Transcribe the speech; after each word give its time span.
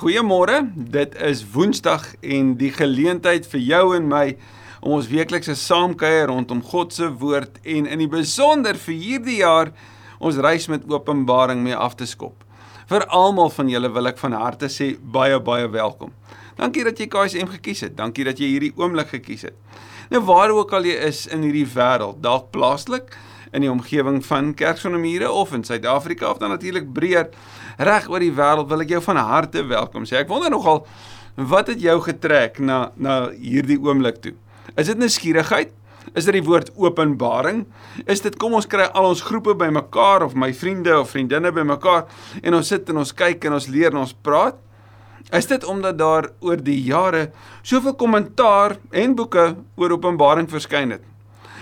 Goeiemôre. 0.00 0.62
Dit 0.74 1.12
is 1.20 1.42
Woensdag 1.52 2.06
en 2.24 2.54
die 2.56 2.70
geleentheid 2.72 3.44
vir 3.52 3.60
jou 3.60 3.82
en 3.92 4.06
my 4.08 4.22
om 4.80 4.94
ons 4.96 5.10
weeklikse 5.10 5.52
saamkuier 5.60 6.30
rondom 6.30 6.62
God 6.64 6.94
se 6.96 7.10
woord 7.20 7.58
en 7.68 7.84
in 7.84 8.00
die 8.00 8.08
besonder 8.08 8.78
vir 8.80 8.96
hierdie 8.96 9.36
jaar 9.42 9.74
ons 10.16 10.40
reis 10.40 10.70
met 10.72 10.86
Openbaring 10.88 11.60
mee 11.66 11.76
af 11.76 11.98
te 12.00 12.08
skop. 12.08 12.46
Vir 12.88 13.04
almal 13.12 13.52
van 13.52 13.68
julle 13.68 13.90
wil 13.92 14.08
ek 14.08 14.16
van 14.22 14.38
harte 14.40 14.70
sê 14.72 14.94
baie 15.18 15.36
baie 15.36 15.68
welkom. 15.68 16.16
Dankie 16.56 16.86
dat 16.88 16.96
jy 16.96 17.10
KSM 17.12 17.52
gekies 17.58 17.84
het. 17.84 17.98
Dankie 18.00 18.24
dat 18.24 18.40
jy 18.40 18.48
hierdie 18.54 18.72
oomblik 18.80 19.12
gekies 19.18 19.50
het. 19.50 19.84
Nou 20.08 20.24
waar 20.32 20.56
ook 20.56 20.72
al 20.72 20.88
jy 20.88 20.96
is 21.10 21.26
in 21.28 21.44
hierdie 21.44 21.68
wêreld, 21.76 22.24
dalk 22.24 22.48
plaaslik 22.56 23.12
in 23.52 23.64
die 23.64 23.70
omgewing 23.70 24.20
van 24.26 24.52
Kerksonomure 24.54 25.30
of 25.30 25.52
in 25.56 25.64
Suid-Afrika 25.64 26.30
of 26.30 26.38
dan 26.38 26.52
natuurlik 26.54 26.92
breër 26.92 27.30
reg 27.78 28.08
oor 28.10 28.22
die 28.22 28.34
wêreld 28.34 28.70
wil 28.70 28.84
ek 28.84 28.94
jou 28.94 29.02
van 29.08 29.20
harte 29.20 29.64
welkom 29.66 30.06
sê. 30.06 30.20
Ek 30.22 30.30
wonder 30.30 30.52
nogal 30.52 30.84
wat 31.34 31.70
het 31.72 31.82
jou 31.82 31.98
getrek 32.04 32.58
na 32.58 32.90
na 32.96 33.20
hierdie 33.34 33.78
oomblik 33.80 34.22
toe? 34.22 34.34
Is 34.76 34.90
dit 34.90 34.98
nuuskierigheid? 34.98 35.74
Is 36.16 36.26
dit 36.26 36.34
die 36.34 36.44
woord 36.46 36.72
openbaring? 36.80 37.64
Is 38.10 38.22
dit 38.24 38.34
kom 38.40 38.56
ons 38.58 38.66
kry 38.66 38.88
al 38.88 39.10
ons 39.10 39.22
groepe 39.22 39.54
bymekaar 39.58 40.24
of 40.26 40.34
my 40.34 40.50
vriende 40.56 40.96
of 40.98 41.12
vriendinne 41.12 41.52
bymekaar 41.54 42.06
en 42.42 42.56
ons 42.58 42.72
sit 42.74 42.88
en 42.90 43.02
ons 43.02 43.14
kyk 43.14 43.46
en 43.46 43.58
ons 43.58 43.70
leer 43.70 43.94
en 43.94 44.02
ons 44.02 44.16
praat? 44.24 44.58
Is 45.36 45.46
dit 45.46 45.64
omdat 45.68 45.98
daar 45.98 46.30
oor 46.42 46.58
die 46.58 46.80
jare 46.82 47.28
soveel 47.62 47.94
kommentaar 47.94 48.78
en 48.90 49.14
boeke 49.14 49.52
oor 49.78 49.94
openbaring 49.94 50.50
verskyn 50.50 50.96
het? 50.96 51.09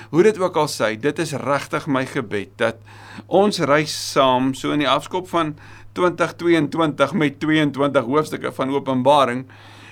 Hoe 0.08 0.22
dit 0.22 0.38
ook 0.40 0.56
al 0.56 0.68
sê, 0.72 0.94
dit 0.96 1.18
is 1.20 1.34
regtig 1.36 1.86
my 1.86 2.06
gebed 2.08 2.54
dat 2.60 2.78
ons 3.26 3.60
reis 3.68 3.92
saam 3.92 4.54
so 4.56 4.72
in 4.72 4.80
die 4.80 4.88
afskop 4.88 5.28
van 5.28 5.52
2022 5.98 7.12
met 7.12 7.36
22 7.42 8.08
hoofstukke 8.08 8.52
van 8.56 8.72
Openbaring 8.72 9.44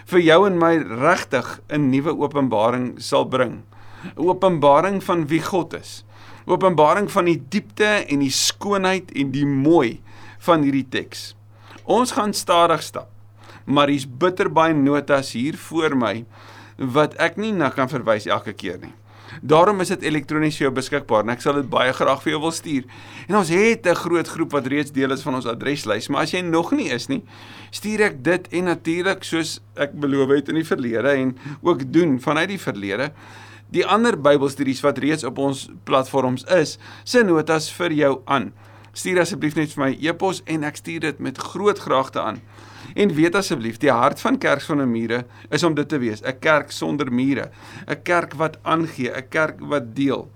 vir 0.06 0.22
jou 0.22 0.38
en 0.46 0.56
my 0.58 0.72
regtig 0.78 1.60
'n 1.68 1.90
nuwe 1.90 2.16
openbaring 2.16 2.94
sal 2.96 3.24
bring. 3.24 3.62
'n 4.16 4.28
Openbaring 4.28 5.02
van 5.04 5.26
wie 5.26 5.42
God 5.42 5.74
is. 5.74 6.04
Openbaring 6.46 7.10
van 7.10 7.24
die 7.24 7.42
diepte 7.48 8.06
en 8.08 8.18
die 8.18 8.30
skoonheid 8.30 9.10
en 9.12 9.30
die 9.30 9.46
mooi 9.46 10.00
van 10.38 10.62
hierdie 10.62 10.88
teks. 10.88 11.34
Ons 11.84 12.12
gaan 12.12 12.32
stadig 12.32 12.82
stap, 12.82 13.08
maar 13.64 13.88
hier's 13.88 14.06
bitter 14.06 14.52
baie 14.52 14.74
notas 14.74 15.32
hier 15.32 15.56
voor 15.56 15.96
my 15.96 16.24
wat 16.76 17.14
ek 17.14 17.36
nie 17.36 17.52
na 17.52 17.68
kan 17.68 17.88
verwys 17.88 18.26
elke 18.26 18.52
keer 18.52 18.78
nie. 18.78 18.94
Daarom 19.42 19.80
is 19.80 19.88
dit 19.88 20.02
elektronies 20.02 20.56
vir 20.56 20.66
jou 20.68 20.74
beskikbaar 20.74 21.24
en 21.24 21.34
ek 21.34 21.40
sal 21.40 21.54
dit 21.60 21.70
baie 21.70 21.92
graag 21.92 22.22
vir 22.22 22.32
jou 22.32 22.40
wil 22.40 22.52
stuur. 22.52 22.84
En 23.28 23.36
ons 23.36 23.48
het 23.48 23.86
'n 23.86 23.94
groot 23.94 24.28
groep 24.28 24.52
wat 24.52 24.66
reeds 24.66 24.92
deel 24.92 25.12
is 25.12 25.22
van 25.22 25.34
ons 25.34 25.46
adreslys, 25.46 26.08
maar 26.08 26.22
as 26.22 26.32
jy 26.32 26.40
nog 26.40 26.72
nie 26.72 26.90
is 26.90 27.08
nie, 27.08 27.22
stuur 27.70 28.00
ek 28.00 28.24
dit 28.24 28.48
en 28.52 28.64
natuurlik 28.64 29.24
soos 29.24 29.60
ek 29.76 29.92
beloof 29.92 30.28
het 30.28 30.48
in 30.48 30.54
die 30.54 30.64
verlede 30.64 31.10
en 31.10 31.36
ook 31.62 31.92
doen 31.92 32.20
vanuit 32.20 32.48
die 32.48 32.60
verlede 32.60 33.12
die 33.74 33.84
ander 33.86 34.16
Bybelstudies 34.18 34.82
wat 34.84 35.00
reeds 35.02 35.26
op 35.26 35.38
ons 35.42 35.66
platforms 35.88 36.46
is, 36.54 36.76
se 37.04 37.22
notas 37.26 37.68
vir 37.74 37.94
jou 37.96 38.12
aan. 38.30 38.52
Stuur 38.96 39.20
asseblief 39.20 39.56
net 39.58 39.74
vir 39.74 39.82
my 39.82 39.90
e-pos 40.00 40.42
en 40.48 40.64
ek 40.64 40.78
stuur 40.80 41.02
dit 41.08 41.18
met 41.20 41.40
groot 41.52 41.78
graagte 41.78 42.22
aan. 42.22 42.40
En 42.94 43.14
weet 43.14 43.34
asseblief, 43.34 43.78
die 43.82 43.90
hart 43.90 44.20
van 44.20 44.38
kerk 44.38 44.60
sonder 44.60 44.88
mure 44.88 45.24
is 45.50 45.62
om 45.62 45.74
dit 45.74 45.88
te 45.88 45.98
wees, 45.98 46.22
'n 46.22 46.38
kerk 46.38 46.70
sonder 46.70 47.12
mure, 47.12 47.50
'n 47.88 48.02
kerk 48.02 48.34
wat 48.34 48.58
aangee, 48.62 49.10
'n 49.10 49.28
kerk 49.28 49.60
wat 49.60 49.94
deel. 49.94 50.30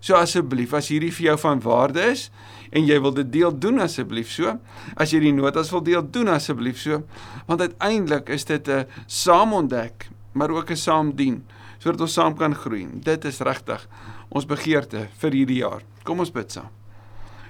So 0.00 0.14
asseblief, 0.14 0.72
as 0.74 0.88
hierdie 0.88 1.12
vir 1.12 1.26
jou 1.26 1.38
van 1.38 1.60
waarde 1.60 2.02
is 2.10 2.30
en 2.72 2.86
jy 2.86 3.00
wil 3.00 3.12
dit 3.12 3.32
deel, 3.32 3.58
doen 3.58 3.80
asseblief 3.80 4.30
so. 4.30 4.58
As 4.96 5.12
jy 5.12 5.20
die 5.20 5.32
notas 5.32 5.70
wil 5.70 5.82
deel, 5.82 6.02
doen 6.10 6.28
asseblief 6.28 6.78
so, 6.78 7.02
want 7.46 7.60
uiteindelik 7.60 8.28
is 8.28 8.44
dit 8.44 8.68
'n 8.68 8.86
saam 9.06 9.52
ontdek, 9.52 10.08
maar 10.32 10.50
ook 10.50 10.70
'n 10.70 10.76
saam 10.76 11.14
dien 11.14 11.44
sodat 11.78 12.00
ons 12.00 12.12
saam 12.12 12.36
kan 12.36 12.54
groei. 12.54 12.86
Dit 13.02 13.24
is 13.24 13.40
regtig 13.40 13.88
ons 14.30 14.46
begeerte 14.46 15.08
vir 15.18 15.30
hierdie 15.30 15.60
jaar. 15.62 15.82
Kom 16.04 16.20
ons 16.20 16.30
bid 16.30 16.52
saam. 16.52 16.70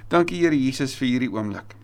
Dankie 0.09 0.41
Here 0.43 0.57
Jesus 0.57 0.95
vir 0.95 1.09
hierdie 1.09 1.31
oomblik. 1.33 1.77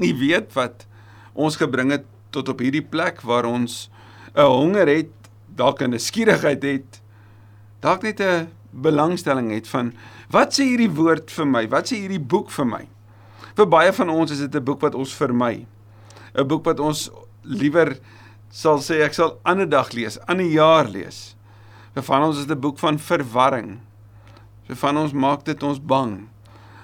U 0.00 0.10
weet 0.18 0.52
wat 0.54 0.86
ons 1.34 1.56
gebring 1.56 1.90
het 1.90 2.04
tot 2.30 2.48
op 2.48 2.58
hierdie 2.58 2.84
plek 2.84 3.20
waar 3.22 3.44
ons 3.44 3.90
'n 4.34 4.46
honger 4.46 4.86
het, 4.86 5.10
dalk 5.48 5.82
'n 5.82 5.98
skierigheid 5.98 6.62
het, 6.62 7.00
dalk 7.80 8.02
net 8.02 8.20
'n 8.20 8.48
belangstelling 8.70 9.50
het 9.50 9.68
van 9.68 9.92
wat 10.30 10.54
sê 10.54 10.64
hierdie 10.64 10.90
woord 10.90 11.30
vir 11.30 11.46
my? 11.46 11.68
Wat 11.68 11.90
sê 11.90 11.96
hierdie 11.96 12.22
boek 12.22 12.50
vir 12.50 12.66
my? 12.66 12.88
Vir 13.56 13.66
baie 13.66 13.92
van 13.92 14.08
ons 14.08 14.30
is 14.30 14.38
dit 14.38 14.54
'n 14.54 14.64
boek 14.64 14.80
wat 14.80 14.94
ons 14.94 15.14
vermy. 15.14 15.66
'n 16.34 16.46
Boek 16.46 16.64
wat 16.64 16.80
ons 16.80 17.10
liewer 17.42 17.98
sal 18.50 18.78
sê 18.78 19.02
ek 19.02 19.14
sal 19.14 19.38
ander 19.44 19.68
dag 19.68 19.92
lees, 19.92 20.18
ander 20.26 20.46
jaar 20.46 20.88
lees. 20.88 21.36
Vir 21.94 22.02
van 22.02 22.22
ons 22.22 22.38
is 22.38 22.46
dit 22.46 22.56
'n 22.56 22.60
boek 22.60 22.78
van 22.78 22.98
verwarring. 22.98 23.80
Vir 24.66 24.76
van 24.76 24.96
ons 24.96 25.12
maak 25.12 25.44
dit 25.44 25.62
ons 25.62 25.78
bang. 25.78 26.28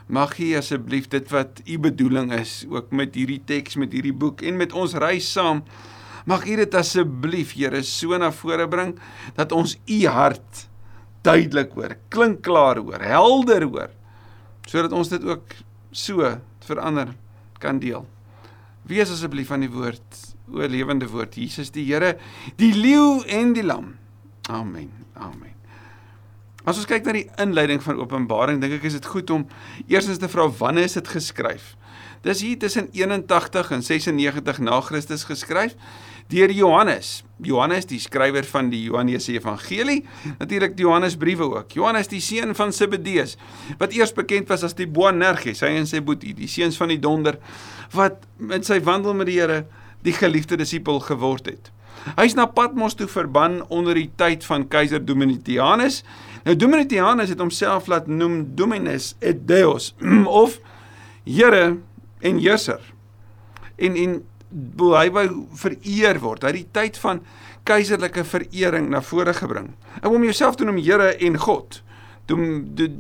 Mag 0.06 0.36
U 0.38 0.52
asseblief 0.58 1.08
dit 1.10 1.30
wat 1.34 1.60
U 1.66 1.78
bedoeling 1.82 2.30
is 2.36 2.60
ook 2.70 2.92
met 2.94 3.14
hierdie 3.18 3.42
teks 3.44 3.78
met 3.80 3.92
hierdie 3.92 4.14
boek 4.14 4.44
en 4.46 4.58
met 4.60 4.72
ons 4.72 4.94
reis 5.02 5.26
saam 5.32 5.64
mag 6.26 6.46
U 6.46 6.56
dit 6.58 6.74
asseblief 6.78 7.54
Here 7.58 7.82
so 7.86 8.18
na 8.18 8.30
vore 8.34 8.68
bring 8.70 8.94
dat 9.38 9.54
ons 9.54 9.76
U 9.86 10.00
hart 10.06 10.66
duidelik 11.26 11.72
hoor, 11.74 11.96
klink 12.08 12.44
klaar 12.46 12.78
hoor, 12.78 13.02
helder 13.02 13.66
hoor 13.66 13.90
sodat 14.66 14.94
ons 14.94 15.10
dit 15.10 15.22
ook 15.26 15.54
so 15.94 16.26
verander 16.66 17.12
kan 17.62 17.78
deel. 17.82 18.06
Wees 18.86 19.10
asseblief 19.14 19.50
aan 19.54 19.64
die 19.66 19.72
woord, 19.72 20.22
o 20.50 20.66
lewende 20.66 21.08
woord, 21.10 21.38
Jesus 21.38 21.72
die 21.74 21.86
Here, 21.86 22.16
die 22.58 22.74
leeu 22.74 23.22
en 23.26 23.54
die 23.56 23.66
lam. 23.66 23.94
Amen. 24.50 24.90
Amen. 25.14 25.55
As 26.66 26.81
ons 26.81 26.88
kyk 26.91 27.04
na 27.06 27.12
die 27.15 27.28
inleiding 27.38 27.78
van 27.84 28.00
Openbaring, 28.03 28.59
dink 28.59 28.81
ek 28.81 28.88
is 28.88 28.97
dit 28.99 29.04
goed 29.06 29.31
om 29.31 29.44
eerstens 29.87 30.19
te 30.19 30.27
vra 30.27 30.49
wanneer 30.59 30.88
is 30.88 30.97
dit 30.99 31.10
geskryf? 31.15 31.77
Dis 32.27 32.43
hier 32.43 32.59
tussen 32.59 32.88
81 32.91 33.71
en 33.77 33.84
96 33.87 34.59
na 34.66 34.81
Christus 34.82 35.22
geskryf 35.28 35.77
deur 36.27 36.50
Johannes. 36.50 37.21
Johannes, 37.38 37.87
die 37.87 38.00
skrywer 38.03 38.43
van 38.50 38.72
die 38.72 38.81
Johannes 38.88 39.28
Evangelie, 39.31 40.00
natuurlik 40.41 40.75
die 40.75 40.82
Johannesbriewe 40.88 41.47
ook. 41.53 41.77
Johannes, 41.78 42.10
die 42.10 42.19
seun 42.25 42.56
van 42.59 42.75
Zebedeus, 42.75 43.37
wat 43.78 43.94
eers 43.94 44.15
bekend 44.16 44.50
was 44.50 44.66
as 44.66 44.75
die 44.75 44.88
Boanerges, 44.91 45.62
hy 45.62 45.77
en 45.78 45.87
sy 45.87 46.03
boetie, 46.03 46.34
die 46.34 46.50
seuns 46.50 46.81
van 46.81 46.91
die 46.91 46.98
donder, 46.98 47.38
wat 47.94 48.27
met 48.43 48.66
sy 48.66 48.81
wandel 48.83 49.15
met 49.15 49.31
die 49.31 49.38
Here 49.38 49.62
die 50.03 50.16
geliefde 50.16 50.59
disipel 50.59 50.98
geword 51.06 51.47
het. 51.53 51.71
Hy's 52.14 52.36
na 52.38 52.46
Patmos 52.46 52.94
toe 52.94 53.08
verban 53.10 53.62
onder 53.68 53.98
die 53.98 54.10
tyd 54.16 54.44
van 54.46 54.68
keiser 54.70 55.02
Domitianus 55.02 56.04
Nou 56.46 56.54
Domitianus 56.56 57.32
het 57.32 57.40
homself 57.42 57.88
laat 57.90 58.06
noem 58.06 58.54
Dominus 58.54 59.14
et 59.18 59.40
Deus 59.48 59.94
of 60.42 60.60
Here 61.26 61.78
en 62.22 62.38
Heerser. 62.38 62.82
En 63.76 63.96
en 63.98 64.20
hy 64.78 65.08
wou 65.10 65.24
vereer 65.58 66.20
word. 66.22 66.46
Hy 66.46 66.52
het 66.52 66.60
die 66.60 66.70
tyd 66.78 67.00
van 67.02 67.24
keiserlike 67.66 68.22
verering 68.30 68.86
na 68.92 69.00
vore 69.02 69.34
gebring. 69.34 69.72
En 70.04 70.14
om 70.14 70.22
jouself 70.22 70.54
te 70.54 70.68
noem 70.68 70.78
Here 70.78 71.16
en 71.18 71.38
God, 71.42 71.80
Dom, 72.30 72.46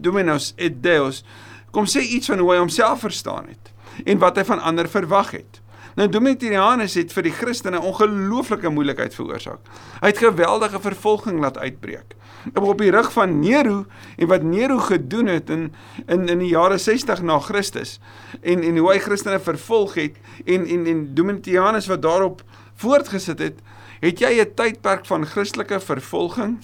Dominus 0.02 0.50
et 0.58 0.82
Deus, 0.82 1.22
kom 1.70 1.86
sê 1.86 2.02
iets 2.02 2.32
van 2.32 2.42
hoe 2.42 2.50
hy 2.50 2.58
homself 2.64 3.06
verstaan 3.06 3.46
het 3.52 3.70
en 4.10 4.18
wat 4.20 4.36
hy 4.36 4.44
van 4.44 4.60
ander 4.60 4.90
verwag 4.90 5.30
het. 5.38 5.62
Nou 5.96 6.10
Domitianus 6.12 6.92
het 6.98 7.12
vir 7.16 7.24
die 7.24 7.32
Christene 7.32 7.78
ongelooflike 7.80 8.68
moeilikheid 8.68 9.14
veroorsaak. 9.16 9.62
Hy 10.02 10.10
het 10.10 10.18
geweldige 10.20 10.80
vervolging 10.84 11.38
laat 11.40 11.56
uitbreek. 11.56 12.12
Op 12.52 12.82
die 12.82 12.90
rug 12.92 13.08
van 13.14 13.38
Nero 13.40 13.86
en 14.20 14.28
wat 14.28 14.42
Nero 14.44 14.76
gedoen 14.84 15.30
het 15.32 15.48
in 15.50 15.70
in 16.06 16.28
in 16.28 16.42
die 16.44 16.50
jare 16.50 16.76
60 16.78 17.22
na 17.24 17.38
Christus 17.40 17.96
en 18.42 18.60
en 18.62 18.76
hoe 18.76 18.90
hy 18.92 18.98
Christene 19.00 19.40
vervolg 19.40 19.94
het 19.96 20.18
en 20.44 20.66
en 20.66 20.86
en 20.86 21.00
Domitianus 21.14 21.88
wat 21.88 22.02
daarop 22.02 22.42
voortgesit 22.76 23.38
het, 23.40 23.62
het 24.00 24.20
jy 24.20 24.40
'n 24.40 24.54
tydperk 24.54 25.06
van 25.06 25.24
Christelike 25.26 25.80
vervolging 25.80 26.58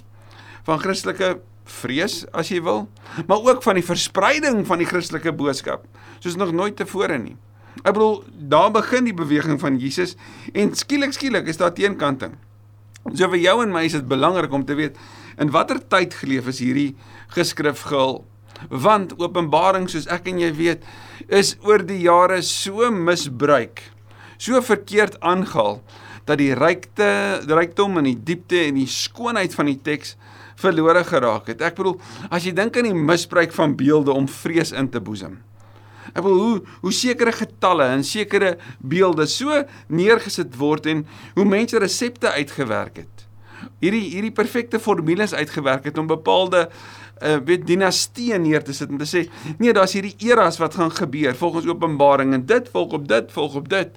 van 0.63 0.79
Christelike 0.79 1.41
vrees 1.65 2.27
as 2.33 2.49
jy 2.49 2.63
wil, 2.63 2.89
maar 3.27 3.41
ook 3.41 3.63
van 3.63 3.75
die 3.75 3.85
verspreiding 3.85 4.67
van 4.67 4.79
die 4.79 4.87
Christelike 4.87 5.33
boodskap 5.33 5.87
soos 6.19 6.37
nog 6.37 6.53
nooit 6.53 6.77
tevore 6.77 7.19
nie. 7.19 7.37
Ek 7.81 7.95
bedoel, 7.97 8.21
daar 8.53 8.71
begin 8.75 9.09
die 9.09 9.17
beweging 9.17 9.59
van 9.61 9.79
Jesus 9.81 10.17
en 10.53 10.75
skielik 10.77 11.15
skielik 11.17 11.49
is 11.49 11.61
daar 11.61 11.73
teenkanting. 11.75 12.37
So 13.17 13.27
vir 13.33 13.41
jou 13.43 13.57
en 13.65 13.73
my 13.75 13.87
is 13.89 13.97
dit 13.97 14.07
belangrik 14.09 14.53
om 14.53 14.67
te 14.67 14.77
weet 14.79 14.99
in 15.41 15.51
watter 15.51 15.81
tyd 15.81 16.15
geleef 16.21 16.51
is 16.53 16.61
hierdie 16.63 16.93
geskrif 17.35 17.87
gehul. 17.89 18.21
Want 18.69 19.17
Openbaring 19.19 19.89
soos 19.91 20.07
ek 20.13 20.29
en 20.31 20.39
jy 20.43 20.53
weet, 20.55 20.85
is 21.27 21.57
oor 21.67 21.83
die 21.83 22.03
jare 22.05 22.39
so 22.47 22.91
misbruik, 22.95 23.83
so 24.39 24.61
verkeerd 24.63 25.19
aangehaal 25.25 25.81
dat 26.29 26.39
die 26.39 26.53
rykte, 26.55 27.09
die 27.43 27.57
rykdom 27.59 27.99
en 27.99 28.07
die 28.07 28.19
diepte 28.29 28.61
en 28.69 28.79
die 28.79 28.87
skoonheid 28.87 29.57
van 29.59 29.67
die 29.73 29.81
teks 29.83 30.15
verlore 30.63 31.03
geraak 31.09 31.49
het. 31.51 31.65
Ek 31.65 31.75
bedoel, 31.81 31.97
as 32.31 32.47
jy 32.47 32.53
dink 32.55 32.77
aan 32.79 32.87
die 32.87 32.95
misbruik 32.95 33.55
van 33.57 33.75
beelde 33.79 34.15
om 34.15 34.29
vrees 34.31 34.71
in 34.77 34.93
te 34.93 35.03
boesem. 35.03 35.41
Ek 36.13 36.23
wil 36.27 36.39
hoe 36.39 36.63
hoe 36.85 36.93
sekere 36.93 37.33
getalle 37.33 37.89
en 37.95 38.05
sekere 38.05 38.57
beelde 38.79 39.27
so 39.27 39.63
neergesit 39.89 40.57
word 40.61 40.87
en 40.93 41.07
hoe 41.37 41.49
mense 41.49 41.79
resepte 41.79 42.33
uitgewerk 42.33 43.05
het. 43.05 43.27
Hierdie 43.83 44.09
hierdie 44.11 44.35
perfekte 44.35 44.81
formules 44.83 45.35
uitgewerk 45.35 45.87
het 45.89 45.99
om 45.99 46.11
bepaalde 46.11 46.69
uh 47.23 47.39
weet 47.47 47.67
dinastieë 47.69 48.39
neer 48.43 48.65
te 48.67 48.75
sit 48.75 48.91
en 48.91 48.99
te 48.99 49.07
sê 49.07 49.21
nee, 49.59 49.73
daar's 49.73 49.95
hierdie 49.95 50.17
eras 50.27 50.59
wat 50.59 50.75
gaan 50.75 50.91
gebeur 50.91 51.37
volgens 51.39 51.69
Openbaring 51.71 52.35
en 52.35 52.47
dit 52.47 52.71
volg 52.73 52.97
op 52.99 53.07
dit 53.09 53.31
volg 53.33 53.55
op 53.61 53.69
dit 53.71 53.95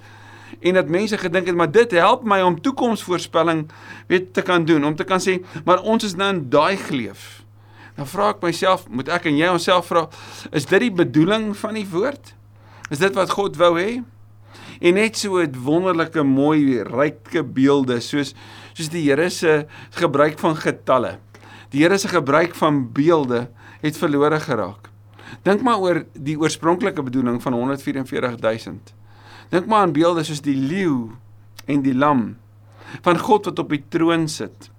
en 0.60 0.78
dat 0.78 0.92
mense 0.94 1.18
gedink 1.18 1.50
het 1.50 1.58
maar 1.58 1.72
dit 1.72 1.92
help 1.98 2.24
my 2.24 2.42
om 2.46 2.60
toekomsvoorspelling 2.62 3.66
weet 4.08 4.34
te 4.34 4.46
kan 4.46 4.66
doen 4.66 4.86
om 4.86 4.96
te 4.96 5.08
kan 5.10 5.24
sê 5.24 5.40
maar 5.66 5.82
ons 5.82 6.06
is 6.06 6.16
nou 6.16 6.30
in 6.36 6.46
daai 6.50 6.78
geleef. 6.78 7.45
Dan 7.96 8.08
vra 8.12 8.32
ek 8.34 8.42
myself, 8.44 8.90
moet 8.92 9.10
ek 9.10 9.30
en 9.30 9.38
jy 9.40 9.52
onsself 9.54 9.88
vra, 9.88 10.06
is 10.52 10.68
dit 10.68 10.84
die 10.88 10.92
bedoeling 10.92 11.54
van 11.58 11.78
die 11.78 11.88
woord? 11.88 12.34
Is 12.92 13.00
dit 13.00 13.16
wat 13.16 13.32
God 13.34 13.56
wou 13.58 13.76
hê? 13.80 14.04
En 14.82 14.98
net 15.00 15.16
so 15.16 15.40
'n 15.40 15.56
wonderlike 15.64 16.24
mooi 16.24 16.84
ryke 16.84 17.44
beelde 17.44 18.02
soos 18.02 18.36
soos 18.74 18.90
die 18.90 19.08
Here 19.08 19.30
se 19.30 19.68
gebruik 19.92 20.40
van 20.40 20.56
getalle. 20.56 21.20
Die 21.72 21.84
Here 21.84 21.98
se 21.98 22.08
gebruik 22.08 22.56
van 22.56 22.92
beelde 22.92 23.50
het 23.82 23.98
verlore 23.98 24.40
geraak. 24.40 24.90
Dink 25.44 25.62
maar 25.62 25.80
oor 25.80 26.06
die 26.14 26.38
oorspronklike 26.38 27.04
bedoeling 27.04 27.42
van 27.42 27.54
144000. 27.54 28.94
Dink 29.50 29.66
maar 29.66 29.82
aan 29.82 29.94
beelde 29.94 30.24
soos 30.24 30.42
die 30.42 30.56
leeu 30.56 31.12
en 31.66 31.82
die 31.82 31.96
lam 31.96 32.36
van 33.02 33.20
God 33.20 33.46
wat 33.46 33.60
op 33.60 33.70
die 33.70 33.84
troon 33.90 34.28
sit. 34.28 34.70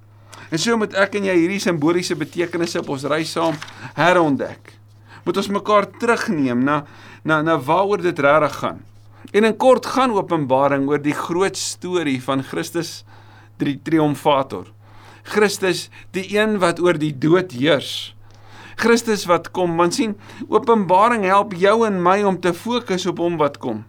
En 0.51 0.61
so 0.61 0.77
moet 0.79 0.95
ek 0.95 1.19
en 1.19 1.27
jy 1.29 1.35
hierdie 1.41 1.63
simboliese 1.63 2.17
betekenisse 2.19 2.81
op 2.83 2.93
ons 2.95 3.07
reis 3.11 3.33
saam 3.35 3.57
herontdek. 3.99 4.75
Moet 5.27 5.41
ons 5.43 5.53
mekaar 5.59 5.89
terugneem 6.01 6.63
na 6.65 6.85
na 7.27 7.41
na 7.43 7.57
waaroor 7.59 8.05
dit 8.05 8.19
regtig 8.23 8.61
gaan. 8.61 8.85
En 9.35 9.45
in 9.45 9.57
kort 9.59 9.87
gaan 9.97 10.15
Openbaring 10.15 10.87
oor 10.89 11.03
die 11.03 11.17
groot 11.17 11.57
storie 11.59 12.21
van 12.23 12.45
Christus 12.47 13.03
die 13.59 13.79
triomfator. 13.83 14.69
Christus, 15.27 15.89
die 16.15 16.29
een 16.37 16.61
wat 16.63 16.79
oor 16.79 16.95
die 16.95 17.11
dood 17.11 17.57
heers. 17.57 18.15
Christus 18.79 19.25
wat 19.27 19.51
kom, 19.57 19.75
want 19.81 19.97
sien, 19.97 20.15
Openbaring 20.47 21.25
help 21.27 21.57
jou 21.59 21.81
en 21.89 21.99
my 22.03 22.21
om 22.29 22.39
te 22.39 22.53
fokus 22.55 23.09
op 23.11 23.19
hom 23.25 23.41
wat 23.41 23.59
kom 23.59 23.83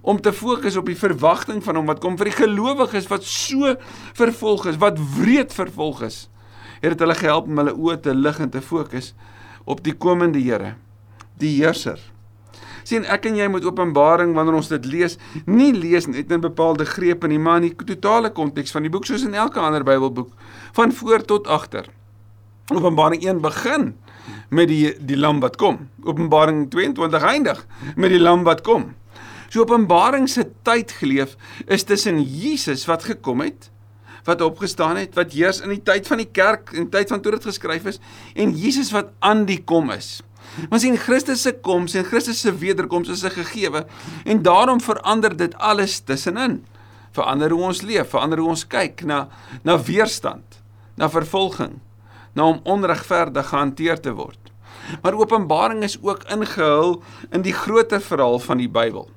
om 0.00 0.20
te 0.20 0.32
fokus 0.32 0.76
op 0.76 0.86
die 0.90 0.98
verwagting 0.98 1.62
van 1.64 1.78
hom 1.80 1.90
wat 1.90 2.00
kom 2.02 2.18
vir 2.20 2.30
die 2.30 2.38
gelowiges 2.38 3.08
wat 3.10 3.26
so 3.26 3.74
vervolg 4.18 4.68
is, 4.70 4.78
wat 4.82 5.00
wreed 5.18 5.54
vervolg 5.54 6.04
is. 6.06 6.22
Het 6.80 6.94
dit 6.94 7.04
hulle 7.04 7.18
gehelp 7.18 7.50
om 7.50 7.60
hulle 7.60 7.76
oë 7.76 7.98
te 8.04 8.14
lig 8.14 8.40
en 8.40 8.50
te 8.50 8.62
fokus 8.64 9.12
op 9.68 9.82
die 9.84 9.94
komende 9.94 10.40
Here, 10.40 10.74
die 11.38 11.58
heerser. 11.58 12.00
Sien, 12.86 13.04
ek 13.04 13.28
en 13.28 13.36
jy 13.36 13.46
moet 13.52 13.66
Openbaring 13.68 14.32
wanneer 14.34 14.56
ons 14.58 14.70
dit 14.72 14.86
lees, 14.88 15.18
nie 15.46 15.70
lees 15.76 16.08
net 16.08 16.32
in 16.32 16.42
bepaalde 16.42 16.86
grepe 16.88 17.28
nie, 17.28 17.38
maar 17.38 17.60
in 17.60 17.68
die 17.68 17.88
totale 17.92 18.32
konteks 18.34 18.72
van 18.74 18.86
die 18.86 18.92
boek 18.92 19.06
soos 19.08 19.26
in 19.26 19.36
elke 19.36 19.60
ander 19.60 19.84
Bybelboek, 19.86 20.32
van 20.76 20.94
voor 20.96 21.26
tot 21.28 21.50
agter. 21.50 21.90
Openbaring 22.70 23.22
1 23.26 23.42
begin 23.42 23.92
met 24.54 24.70
die 24.70 24.94
die 25.06 25.18
lam 25.18 25.40
wat 25.42 25.56
kom. 25.60 25.88
Openbaring 26.06 26.68
22 26.70 27.22
eindig 27.22 27.64
met 27.96 28.14
die 28.14 28.20
lam 28.20 28.44
wat 28.46 28.62
kom. 28.66 28.92
So 29.50 29.64
Openbaring 29.64 30.28
se 30.30 30.44
tyd 30.62 30.92
geleef 30.94 31.34
is 31.66 31.82
tussen 31.82 32.20
Jesus 32.22 32.84
wat 32.86 33.02
gekom 33.02 33.42
het, 33.42 33.66
wat 34.24 34.44
opgestaan 34.46 35.00
het, 35.00 35.16
wat 35.18 35.34
heers 35.34 35.58
in 35.64 35.72
die 35.74 35.82
tyd 35.82 36.06
van 36.06 36.22
die 36.22 36.28
kerk 36.30 36.70
en 36.78 36.86
tyd 36.92 37.10
van 37.10 37.22
toe 37.24 37.32
dit 37.34 37.48
geskryf 37.50 37.88
is 37.90 37.98
en 38.38 38.54
Jesus 38.54 38.92
wat 38.94 39.10
aan 39.26 39.42
die 39.48 39.58
kom 39.66 39.90
is. 39.90 40.20
Ons 40.70 40.84
sien 40.86 40.94
Christus 40.98 41.42
se 41.42 41.56
koms 41.66 41.98
en 41.98 42.06
Christus 42.06 42.44
se 42.44 42.54
wederkoms 42.62 43.10
is 43.10 43.24
'n 43.26 43.34
gegewe 43.42 43.86
en 44.24 44.42
daarom 44.42 44.80
verander 44.80 45.36
dit 45.36 45.54
alles 45.58 45.98
tussenin. 46.00 46.64
Verander 47.12 47.50
hoe 47.50 47.62
ons 47.62 47.82
leef, 47.82 48.10
verander 48.10 48.38
hoe 48.38 48.48
ons 48.48 48.66
kyk 48.66 49.02
na 49.02 49.28
na 49.64 49.82
weerstand, 49.82 50.62
na 50.96 51.10
vervolging, 51.10 51.80
na 52.34 52.44
om 52.44 52.60
onregverdig 52.62 53.48
gehanteer 53.48 54.00
te 54.00 54.12
word. 54.12 54.38
Maar 55.02 55.14
Openbaring 55.14 55.82
is 55.82 55.98
ook 56.02 56.22
ingehul 56.30 57.02
in 57.32 57.42
die 57.42 57.52
groter 57.52 58.00
verhaal 58.00 58.38
van 58.38 58.58
die 58.58 58.68
Bybel. 58.68 59.10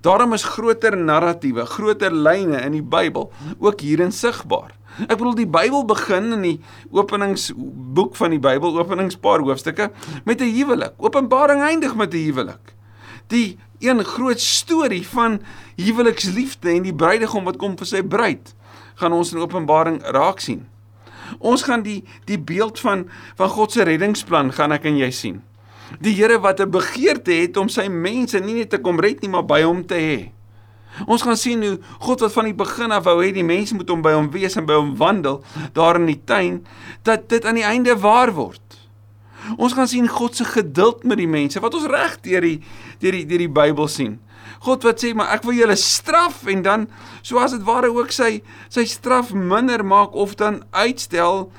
Daarom 0.00 0.32
is 0.32 0.44
groter 0.44 0.96
narratiewe, 0.96 1.66
groter 1.66 2.14
lyne 2.14 2.60
in 2.64 2.72
die 2.72 2.82
Bybel 2.82 3.30
ook 3.58 3.80
hierin 3.80 4.12
sigbaar. 4.12 4.74
Ek 5.08 5.18
bedoel 5.18 5.34
die 5.34 5.50
Bybel 5.50 5.84
begin 5.84 6.32
in 6.36 6.42
die 6.46 6.58
openingsboek 6.94 8.14
van 8.16 8.30
die 8.30 8.40
Bybel, 8.42 8.78
openingspaar 8.78 9.42
hoofstukke 9.42 9.90
met 10.24 10.40
'n 10.40 10.54
huwelik. 10.54 10.94
Openbaring 10.98 11.62
eindig 11.62 11.94
met 11.94 12.14
'n 12.14 12.24
huwelik. 12.24 12.74
Die 13.28 13.58
een 13.78 14.04
groot 14.04 14.40
storie 14.40 15.06
van 15.08 15.40
huweliksliefde 15.76 16.70
en 16.70 16.82
die 16.82 16.94
bruidegom 16.94 17.44
wat 17.44 17.56
kom 17.56 17.76
vir 17.76 17.86
sy 17.86 18.02
bruid 18.02 18.54
gaan 18.94 19.12
ons 19.12 19.32
in 19.32 19.38
Openbaring 19.38 20.02
raak 20.02 20.40
sien. 20.40 20.68
Ons 21.38 21.62
gaan 21.62 21.82
die 21.82 22.04
die 22.24 22.38
beeld 22.38 22.80
van 22.80 23.08
van 23.36 23.48
God 23.48 23.72
se 23.72 23.82
reddingsplan 23.82 24.52
gaan 24.52 24.72
ek 24.72 24.84
en 24.84 24.96
jy 24.96 25.10
sien. 25.10 25.42
Die 26.00 26.14
Here 26.14 26.40
wat 26.40 26.60
'n 26.60 26.70
begeerte 26.70 27.32
het 27.32 27.56
om 27.56 27.68
sy 27.68 27.88
mense 27.88 28.38
nie 28.40 28.54
net 28.54 28.70
te 28.70 28.78
kom 28.78 29.00
red 29.00 29.20
nie, 29.20 29.30
maar 29.30 29.44
by 29.44 29.62
hom 29.62 29.86
te 29.86 29.94
hê. 29.94 30.30
Ons 31.06 31.22
gaan 31.22 31.36
sien 31.36 31.62
hoe 31.62 31.78
God 31.98 32.20
wat 32.20 32.32
van 32.32 32.44
die 32.44 32.54
begin 32.54 32.92
af 32.94 33.04
wou 33.04 33.18
hê 33.22 33.32
die 33.32 33.44
mense 33.44 33.74
moet 33.74 33.88
hom 33.90 34.02
by 34.02 34.12
hom 34.14 34.30
wees 34.30 34.56
en 34.56 34.66
by 34.66 34.76
hom 34.78 34.96
wandel 34.96 35.42
daar 35.74 35.98
in 35.98 36.06
die 36.06 36.20
tuin, 36.24 36.66
dat 37.02 37.28
dit 37.28 37.44
aan 37.44 37.58
die 37.58 37.66
einde 37.66 37.96
waar 37.98 38.32
word. 38.34 38.60
Ons 39.56 39.74
gaan 39.76 39.88
sien 39.88 40.08
God 40.08 40.36
se 40.36 40.44
geduld 40.44 41.04
met 41.04 41.20
die 41.20 41.28
mense 41.28 41.60
wat 41.60 41.74
ons 41.76 41.88
reg 41.90 42.16
deur 42.24 42.40
die 42.46 42.60
deur 43.02 43.18
die 43.18 43.26
deur 43.28 43.42
die 43.44 43.52
Bybel 43.52 43.90
sien. 43.90 44.18
God 44.64 44.84
wat 44.86 45.02
sê 45.02 45.12
maar 45.16 45.34
ek 45.34 45.44
wil 45.44 45.58
julle 45.58 45.76
straf 45.76 46.44
en 46.48 46.62
dan 46.64 46.86
soos 47.22 47.52
dit 47.52 47.64
ware 47.66 47.90
ook 47.92 48.12
sy 48.14 48.38
sy 48.72 48.86
straf 48.88 49.34
minder 49.34 49.84
maak 49.84 50.14
of 50.16 50.36
dan 50.40 50.62
uitstel 50.72 51.50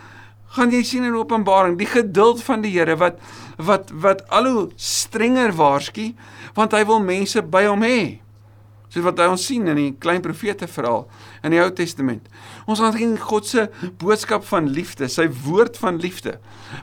gaan 0.55 0.71
jy 0.71 0.83
sien 0.83 1.03
in 1.07 1.15
Openbaring 1.17 1.77
die 1.79 1.89
geduld 1.89 2.43
van 2.43 2.61
die 2.61 2.73
Here 2.75 2.95
wat 3.01 3.19
wat 3.57 3.91
wat 3.91 4.23
al 4.29 4.45
hoe 4.51 4.69
strenger 4.75 5.55
waarsku 5.55 6.13
want 6.55 6.75
hy 6.75 6.83
wil 6.85 6.99
mense 7.03 7.41
by 7.41 7.65
hom 7.65 7.83
hê. 7.83 8.24
Soos 8.95 9.03
wat 9.03 9.19
ons 9.27 9.43
sien 9.43 9.67
in 9.67 9.75
die 9.75 9.89
klein 9.99 10.23
profete 10.23 10.69
verhaal 10.71 11.03
in 11.43 11.51
die 11.51 11.59
Ou 11.59 11.67
Testament. 11.75 12.29
Ons 12.63 12.79
gaan 12.79 12.95
sien 12.95 13.17
God 13.19 13.49
se 13.49 13.67
boodskap 13.99 14.45
van 14.47 14.69
liefde, 14.71 15.09
sy 15.11 15.27
woord 15.43 15.75
van 15.81 15.99
liefde. 15.99 16.37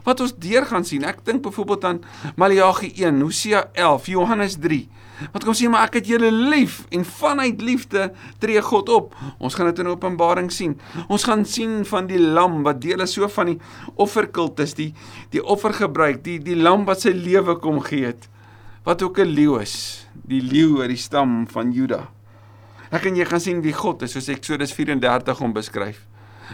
Wat 0.05 0.21
ons 0.21 0.35
deur 0.37 0.67
gaan 0.69 0.85
sien. 0.85 1.07
Ek 1.09 1.25
dink 1.25 1.41
byvoorbeeld 1.41 1.87
aan 1.89 2.03
Maleagi 2.37 2.93
1, 3.01 3.17
Hosea 3.25 3.65
11, 3.73 4.13
Johannes 4.13 4.59
3 4.61 4.85
Wat 5.31 5.45
kom 5.45 5.55
sê 5.55 5.69
maar 5.71 5.87
ek 5.87 5.99
het 5.99 6.09
julle 6.09 6.29
lief 6.33 6.81
en 6.93 7.03
vanuit 7.05 7.61
liefde 7.63 8.09
tree 8.41 8.61
God 8.65 8.89
op. 8.91 9.13
Ons 9.37 9.55
gaan 9.57 9.69
dit 9.69 9.81
in 9.83 9.91
Openbaring 9.91 10.49
sien. 10.51 10.75
Ons 11.07 11.27
gaan 11.29 11.45
sien 11.47 11.81
van 11.87 12.09
die 12.09 12.19
lam 12.19 12.61
wat 12.65 12.81
deel 12.83 13.05
is 13.05 13.13
so 13.15 13.29
van 13.31 13.53
die 13.53 13.59
offerkultus, 14.01 14.75
die 14.79 14.91
die 15.33 15.43
offer 15.43 15.75
gebruik, 15.77 16.23
die 16.25 16.39
die 16.43 16.57
lam 16.59 16.87
wat 16.89 17.05
sy 17.05 17.13
lewe 17.15 17.55
kom 17.61 17.79
gee 17.85 18.09
het. 18.11 18.29
Wat 18.83 19.01
ook 19.01 19.19
'n 19.19 19.31
leeu 19.31 19.61
is, 19.61 20.02
die 20.27 20.41
leeu 20.41 20.81
uit 20.81 20.93
die 20.93 20.99
stam 20.99 21.43
van 21.51 21.71
Juda. 21.75 22.07
Ek 22.93 23.07
en 23.09 23.17
jy 23.17 23.25
gaan 23.25 23.41
sien 23.41 23.63
wie 23.65 23.73
God 23.73 24.03
is, 24.05 24.13
soos 24.13 24.29
Eksodus 24.29 24.73
34 24.75 25.39
hom 25.41 25.53
beskryf. 25.55 26.03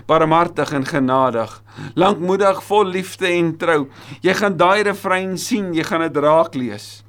Barmhartig 0.08 0.72
en 0.78 0.86
genadig, 0.86 1.52
lankmoedig, 2.00 2.62
vol 2.70 2.94
liefde 2.94 3.28
en 3.28 3.52
trou. 3.60 3.82
Jy 4.24 4.36
gaan 4.38 4.56
daai 4.58 4.86
refrein 4.88 5.36
sien, 5.42 5.74
jy 5.76 5.84
gaan 5.84 6.06
dit 6.06 6.20
raak 6.24 6.56
lees. 6.56 7.02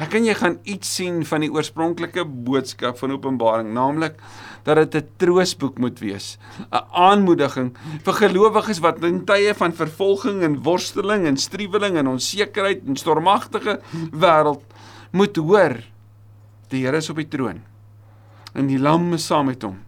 Ek 0.00 0.14
en 0.16 0.24
jy 0.24 0.32
gaan 0.38 0.56
iets 0.64 0.94
sien 0.96 1.18
van 1.28 1.42
die 1.44 1.50
oorspronklike 1.52 2.22
boodskap 2.24 2.96
van 3.02 3.12
Openbaring, 3.12 3.74
naamlik 3.76 4.16
dat 4.64 4.78
dit 4.80 4.94
'n 4.96 5.08
troosboek 5.18 5.78
moet 5.78 5.98
wees, 6.00 6.38
'n 6.72 6.84
aanmoediging 6.92 7.76
vir 8.04 8.14
gelowiges 8.14 8.80
wat 8.80 9.04
in 9.04 9.24
tye 9.24 9.52
van 9.54 9.72
vervolging 9.72 10.42
en 10.42 10.62
worsteling 10.62 11.26
en 11.26 11.36
struweling 11.36 11.96
en 11.96 12.06
onsekerheid 12.06 12.86
en 12.86 12.96
stormagtige 12.96 13.80
wêreld 14.12 14.62
moet 15.12 15.36
hoor 15.36 15.76
die 16.70 16.84
Here 16.84 16.96
is 16.96 17.10
op 17.10 17.20
die 17.20 17.28
troon 17.28 17.62
en 18.54 18.66
die 18.66 18.78
lam 18.78 19.12
is 19.14 19.26
saam 19.30 19.46
met 19.50 19.62
hom. 19.62 19.78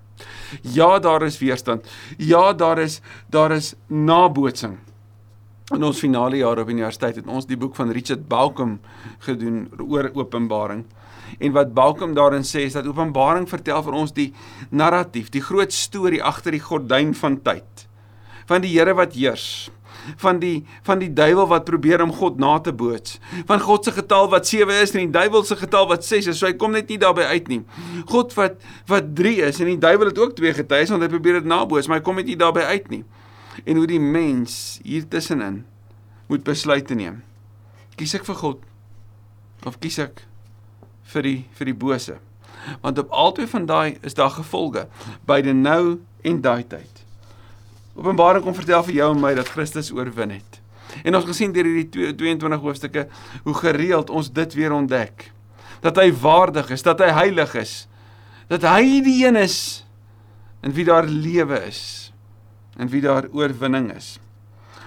Ja, 0.62 0.98
daar 1.02 1.24
is 1.26 1.38
weerstand. 1.40 1.86
Ja, 2.18 2.52
daar 2.52 2.78
is 2.78 3.00
daar 3.30 3.52
is 3.52 3.74
nabootsing. 3.88 4.78
In 5.72 5.82
ons 5.82 5.98
finale 5.98 6.36
jaar 6.36 6.60
op 6.60 6.68
universiteit 6.68 7.16
het 7.16 7.26
ons 7.26 7.46
die 7.48 7.56
boek 7.56 7.74
van 7.78 7.90
Richard 7.90 8.26
Bauckham 8.28 8.80
gedoen 9.24 9.70
oor 9.80 10.10
Openbaring. 10.14 10.84
En 11.40 11.54
wat 11.56 11.72
Bauckham 11.74 12.14
daarin 12.14 12.44
sê 12.44 12.66
is 12.68 12.76
dat 12.76 12.86
Openbaring 12.86 13.48
vertel 13.48 13.82
vir 13.82 13.96
ons 13.96 14.12
die 14.12 14.32
narratief, 14.70 15.30
die 15.32 15.42
groot 15.42 15.72
storie 15.72 16.22
agter 16.22 16.52
die 16.52 16.62
gordyn 16.62 17.14
van 17.16 17.40
tyd. 17.42 17.86
Van 18.50 18.62
die 18.62 18.74
Here 18.74 18.94
wat 18.98 19.16
heers, 19.16 19.70
van 20.22 20.38
die 20.42 20.64
van 20.86 21.02
die 21.02 21.10
duiwel 21.12 21.46
wat 21.50 21.64
probeer 21.68 22.02
om 22.02 22.12
God 22.12 22.38
na 22.42 22.58
te 22.60 22.72
boots, 22.72 23.18
van 23.46 23.60
God 23.60 23.84
se 23.84 23.94
getal 23.96 24.30
wat 24.32 24.46
7 24.46 24.82
is 24.82 24.94
en 24.94 25.06
die 25.06 25.14
duiwel 25.18 25.44
se 25.44 25.56
getal 25.56 25.88
wat 25.90 26.04
6 26.04 26.32
is. 26.32 26.38
So 26.38 26.46
hy 26.46 26.54
kom 26.58 26.72
net 26.76 26.88
nie 26.88 27.00
daarbey 27.02 27.26
uit 27.32 27.48
nie. 27.48 27.62
God 28.10 28.34
wat 28.38 28.60
wat 28.90 29.14
3 29.18 29.34
is 29.48 29.60
en 29.60 29.72
die 29.72 29.80
duiwel 29.80 30.12
het 30.12 30.18
ook 30.18 30.36
2 30.38 30.54
getuies 30.62 30.92
want 30.94 31.02
hy 31.02 31.10
probeer 31.12 31.40
dit 31.40 31.50
naboots, 31.50 31.88
maar 31.88 32.02
hy 32.02 32.06
kom 32.06 32.20
net 32.20 32.30
nie 32.30 32.38
daarbey 32.38 32.64
uit 32.74 32.90
nie 32.92 33.04
en 33.64 33.76
hoe 33.76 33.86
die 33.86 34.00
mens 34.00 34.80
hier 34.82 35.04
tussenin 35.08 35.62
moet 36.30 36.44
besluite 36.46 36.96
neem. 36.96 37.20
Kies 37.98 38.14
ek 38.16 38.26
vir 38.26 38.38
God 38.40 38.62
of 39.68 39.78
kies 39.82 39.98
ek 40.02 40.24
vir 41.12 41.28
die 41.28 41.38
vir 41.58 41.70
die 41.70 41.78
bose. 41.84 42.18
Want 42.82 43.00
op 43.02 43.12
albei 43.12 43.46
van 43.50 43.66
daai 43.66 43.98
is 44.06 44.16
daar 44.18 44.32
gevolge, 44.34 44.86
beide 45.26 45.52
nou 45.52 46.00
en 46.22 46.40
daai 46.42 46.62
tyd. 46.62 47.01
Openbaring 47.94 48.44
kom 48.44 48.56
vertel 48.56 48.84
vir 48.88 48.98
jou 49.02 49.10
en 49.14 49.20
my 49.20 49.34
dat 49.36 49.50
Christus 49.52 49.92
oorwin 49.92 50.36
het. 50.38 50.60
En 51.04 51.16
ons 51.16 51.26
gesien 51.28 51.52
deur 51.52 51.68
hierdie 51.68 52.12
22 52.16 52.64
hoofstukke 52.64 53.06
hoe 53.44 53.54
gereeld 53.60 54.10
ons 54.10 54.32
dit 54.32 54.56
weer 54.58 54.72
ontdek. 54.72 55.30
Dat 55.84 55.98
hy 56.00 56.10
waardig 56.22 56.70
is, 56.72 56.84
dat 56.84 57.00
hy 57.02 57.10
heilig 57.12 57.54
is, 57.58 57.74
dat 58.52 58.64
hy 58.68 59.00
die 59.04 59.18
een 59.24 59.38
is 59.40 59.84
in 60.62 60.74
wie 60.76 60.86
daar 60.86 61.08
lewe 61.08 61.58
is 61.66 62.12
en 62.78 62.88
wie 62.92 63.02
daar 63.04 63.28
oorwinning 63.32 63.90
is. 63.92 64.16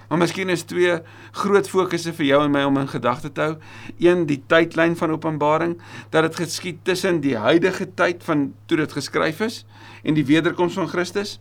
Maar 0.09 0.21
miskien 0.21 0.50
is 0.53 0.63
twee 0.69 1.00
groot 1.33 1.67
fokusse 1.69 2.13
vir 2.13 2.27
jou 2.27 2.41
en 2.45 2.53
my 2.53 2.62
om 2.67 2.77
in 2.77 2.89
gedagte 2.89 3.31
te 3.33 3.41
hou. 3.41 3.55
Een, 4.01 4.25
die 4.29 4.38
tydlyn 4.50 4.93
van 4.97 5.15
Openbaring, 5.15 5.75
dat 6.13 6.27
dit 6.27 6.38
geskied 6.43 6.83
tussen 6.85 7.21
die 7.24 7.35
huidige 7.41 7.88
tyd 7.97 8.21
van 8.27 8.51
toe 8.69 8.77
dit 8.83 8.93
geskryf 8.93 9.41
is 9.45 9.63
en 10.05 10.17
die 10.17 10.25
wederkoms 10.25 10.77
van 10.77 10.89
Christus 10.91 11.39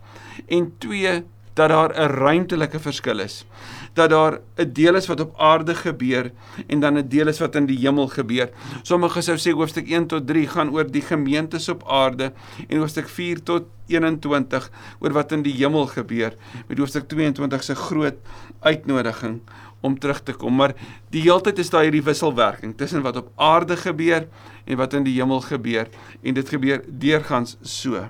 en 0.48 0.70
twee, 0.80 1.20
dat 1.54 1.68
daar 1.68 1.90
'n 1.94 2.10
ruimtelike 2.10 2.78
verskil 2.78 3.18
is. 3.18 3.44
Dat 3.92 4.10
daar 4.10 4.40
'n 4.56 4.72
deel 4.72 4.94
is 4.94 5.06
wat 5.06 5.20
op 5.20 5.34
aarde 5.38 5.74
gebeur 5.74 6.32
en 6.66 6.80
dan 6.80 6.98
'n 6.98 7.08
deel 7.08 7.26
is 7.26 7.38
wat 7.38 7.54
in 7.54 7.66
die 7.66 7.78
hemel 7.78 8.08
gebeur. 8.08 8.50
Sommige 8.82 9.20
sou 9.20 9.36
sê 9.36 9.52
hoofstuk 9.52 9.88
1 9.88 10.06
tot 10.06 10.26
3 10.26 10.48
gaan 10.48 10.70
oor 10.70 10.90
die 10.90 11.02
gemeentes 11.02 11.68
op 11.68 11.88
aarde 11.88 12.32
en 12.68 12.78
hoofstuk 12.78 13.08
4 13.08 13.42
tot 13.42 13.62
21 13.86 14.70
oor 14.98 15.12
wat 15.12 15.32
in 15.32 15.42
die 15.42 15.54
hemel 15.54 15.86
gebeur. 15.86 16.34
Met 16.66 16.78
hoofstuk 16.78 17.08
22 17.08 17.62
se 17.62 17.74
groot 17.74 18.16
uitnodiging 18.60 19.40
om 19.80 19.98
terug 19.98 20.22
te 20.22 20.32
kom. 20.32 20.54
Maar 20.54 20.74
die 21.10 21.22
heeltyd 21.22 21.58
is 21.58 21.70
daar 21.70 21.82
hierdie 21.82 22.02
wisselwerking 22.02 22.76
tussen 22.76 23.02
wat 23.02 23.16
op 23.16 23.30
aarde 23.36 23.76
gebeur 23.76 24.28
en 24.64 24.76
wat 24.76 24.92
in 24.92 25.04
die 25.04 25.20
hemel 25.20 25.40
gebeur 25.40 25.88
en 26.22 26.34
dit 26.34 26.48
gebeur 26.48 26.82
deurgangs 26.88 27.56
so 27.60 28.08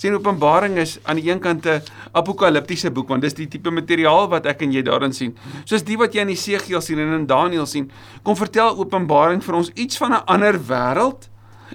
sien 0.00 0.16
Openbaring 0.16 0.78
is 0.80 0.96
aan 1.04 1.18
die 1.20 1.28
een 1.28 1.40
kant 1.44 1.66
'n 1.66 1.82
apokaliptiese 2.16 2.90
boek 2.90 3.08
want 3.08 3.22
dis 3.22 3.34
die 3.34 3.48
tipe 3.48 3.70
materiaal 3.70 4.28
wat 4.28 4.46
ek 4.46 4.62
en 4.62 4.72
jy 4.72 4.82
daarin 4.82 5.12
sien. 5.12 5.36
Soos 5.64 5.84
die 5.84 5.96
wat 5.96 6.14
jy 6.14 6.20
in 6.20 6.28
Esegiel 6.28 6.80
sien 6.80 6.98
en 6.98 7.12
in 7.12 7.26
Daniël 7.26 7.66
sien, 7.66 7.90
kom 8.22 8.36
vertel 8.36 8.78
Openbaring 8.78 9.44
vir 9.44 9.54
ons 9.54 9.70
iets 9.74 9.98
van 9.98 10.12
'n 10.12 10.24
ander 10.26 10.58
wêreld 10.58 11.28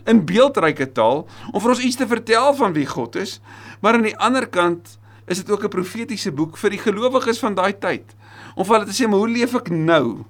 in 0.05 0.25
beeldryke 0.25 0.91
taal 0.91 1.27
om 1.51 1.61
vir 1.61 1.69
ons 1.69 1.79
iets 1.79 1.95
te 1.95 2.07
vertel 2.07 2.53
van 2.53 2.73
wie 2.73 2.85
God 2.85 3.15
is, 3.15 3.39
maar 3.79 3.93
aan 3.93 4.01
die 4.01 4.17
ander 4.17 4.47
kant 4.47 4.97
is 5.27 5.37
dit 5.37 5.49
ook 5.51 5.63
'n 5.63 5.69
profetiese 5.69 6.31
boek 6.31 6.57
vir 6.57 6.69
die 6.69 6.79
gelowiges 6.79 7.39
van 7.39 7.53
daai 7.53 7.73
tyd. 7.79 8.15
Om 8.55 8.65
vir 8.65 8.79
hulle 8.79 8.91
te 8.91 9.03
sê, 9.03 9.07
"Maar 9.07 9.19
hoe 9.19 9.29
leef 9.29 9.55
ek 9.55 9.69
nou 9.69 10.25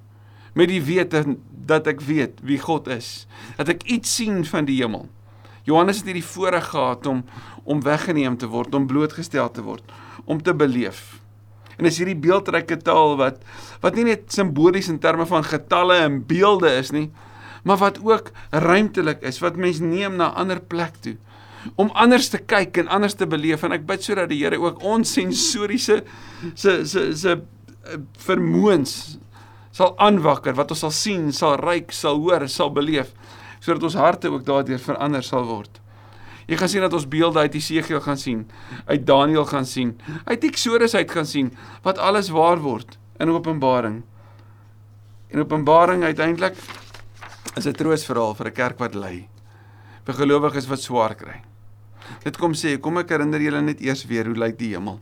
met 0.54 0.68
die 0.68 0.82
wete 0.82 1.36
dat 1.66 1.86
ek 1.86 2.00
weet 2.00 2.40
wie 2.42 2.58
God 2.58 2.88
is? 2.88 3.26
Dat 3.56 3.68
ek 3.68 3.82
iets 3.82 4.14
sien 4.14 4.44
van 4.44 4.64
die 4.64 4.82
hemel?" 4.82 5.08
Johannes 5.66 5.96
het 5.96 6.06
hierdie 6.06 6.24
voorreg 6.24 6.68
gehad 6.70 7.06
om 7.06 7.24
om 7.66 7.82
weggeneem 7.84 8.38
te 8.38 8.48
word, 8.50 8.74
om 8.74 8.86
blootgestel 8.86 9.50
te 9.50 9.64
word, 9.66 9.84
om 10.24 10.42
te 10.42 10.54
beleef. 10.54 11.18
En 11.76 11.84
is 11.88 11.98
hierdie 12.00 12.16
beeldryke 12.16 12.78
taal 12.80 13.18
wat 13.20 13.42
wat 13.82 13.98
nie 13.98 14.06
net 14.08 14.32
simbolies 14.32 14.88
in 14.88 15.00
terme 15.02 15.26
van 15.28 15.44
getalle 15.44 15.98
en 16.06 16.22
beelde 16.26 16.72
is 16.78 16.92
nie, 16.94 17.10
maar 17.66 17.82
wat 17.82 17.98
ook 18.00 18.30
ruimtelik 18.50 19.20
is, 19.26 19.42
wat 19.42 19.58
mens 19.60 19.82
neem 19.82 20.16
na 20.16 20.32
ander 20.38 20.62
plek 20.62 21.02
toe 21.04 21.16
om 21.74 21.90
anders 21.98 22.28
te 22.30 22.38
kyk 22.38 22.78
en 22.82 22.90
anders 22.92 23.16
te 23.18 23.26
beleef 23.26 23.64
en 23.66 23.74
ek 23.74 23.86
bid 23.88 24.04
sodat 24.04 24.30
die 24.30 24.38
Here 24.44 24.58
ook 24.62 24.84
ons 24.86 25.16
sensoriese 25.16 26.02
se 26.54 26.76
se 26.86 27.08
se 27.16 27.32
eh, 27.34 27.98
vermoëns 28.26 28.92
sal 29.76 29.96
aanwakker 30.00 30.54
wat 30.56 30.70
ons 30.72 30.84
sal 30.86 30.94
sien, 30.94 31.32
sal 31.32 31.58
ruik, 31.60 31.92
sal 31.92 32.20
hoor, 32.22 32.46
sal 32.48 32.70
beleef 32.70 33.12
sodat 33.60 33.88
ons 33.88 33.98
harte 33.98 34.30
ook 34.30 34.44
daardeur 34.46 34.78
verander 34.78 35.24
sal 35.26 35.46
word. 35.48 35.80
Jy 36.46 36.56
gaan 36.60 36.70
sien 36.70 36.84
dat 36.84 36.94
ons 36.94 37.08
beelde 37.10 37.42
uit 37.42 37.56
Jesegiel 37.58 38.00
gaan 38.00 38.18
sien, 38.18 38.44
uit 38.86 39.06
Daniël 39.06 39.46
gaan 39.50 39.66
sien, 39.66 39.96
uit 40.24 40.44
Eksodus 40.46 40.94
uit 40.94 41.10
gaan 41.10 41.26
sien 41.26 41.50
wat 41.82 41.98
alles 41.98 42.30
waar 42.30 42.60
word 42.62 42.98
in 43.18 43.32
Openbaring. 43.34 44.02
En 45.34 45.42
Openbaring 45.42 46.04
uiteindelik 46.06 46.54
is 47.56 47.66
'n 47.66 47.72
troostverhaal 47.72 48.34
vir 48.34 48.46
'n 48.46 48.52
kerk 48.52 48.78
wat 48.78 48.94
ly, 48.94 49.28
vir 50.04 50.14
gelowiges 50.14 50.66
wat 50.66 50.80
swaar 50.80 51.14
kry. 51.14 51.42
Dit 52.22 52.36
kom 52.36 52.52
sê, 52.52 52.78
kom 52.78 52.98
ek 52.98 53.10
herinner 53.10 53.40
julle 53.40 53.62
net 53.62 53.80
eers 53.80 54.04
weer 54.06 54.26
hoe 54.26 54.34
lyk 54.34 54.58
die 54.58 54.74
hemel. 54.74 55.00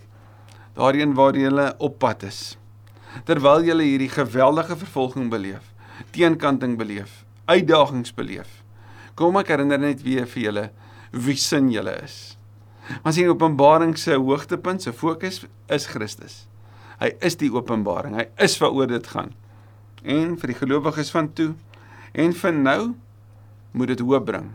Daarheen 0.75 1.15
waar 1.15 1.37
julle 1.37 1.75
op 1.79 1.99
pad 1.99 2.23
is. 2.23 2.57
Terwyl 3.25 3.63
julle 3.63 3.83
hierdie 3.83 4.09
geweldige 4.09 4.77
vervolging 4.77 5.31
beleef, 5.31 5.75
teenkanting 6.11 6.79
beleef, 6.79 7.25
uitdagings 7.47 8.15
beleef. 8.15 8.65
Kom 9.15 9.37
ek 9.37 9.49
herinner 9.49 9.79
net 9.79 10.03
weer 10.03 10.27
vir 10.27 10.43
julle 10.43 10.71
wie 11.15 11.37
sin 11.39 11.71
julle 11.71 11.95
is. 12.03 12.37
Maar 13.03 13.15
sien 13.17 13.31
Openbaring 13.31 13.95
se 13.99 14.19
hoogtepunt, 14.19 14.83
se 14.83 14.93
fokus 14.93 15.45
is 15.73 15.87
Christus. 15.87 16.45
Hy 17.01 17.13
is 17.27 17.39
die 17.41 17.51
openbaring. 17.53 18.19
Hy 18.19 18.29
is 18.45 18.57
waaroor 18.63 18.91
dit 18.91 19.07
gaan. 19.13 19.33
En 20.05 20.35
vir 20.41 20.53
die 20.53 20.59
gelowiges 20.59 21.11
van 21.15 21.31
toe 21.37 21.53
en 22.15 22.35
vir 22.37 22.55
nou 22.55 22.83
moet 23.75 23.91
dit 23.95 24.05
hoop 24.05 24.29
bring. 24.29 24.53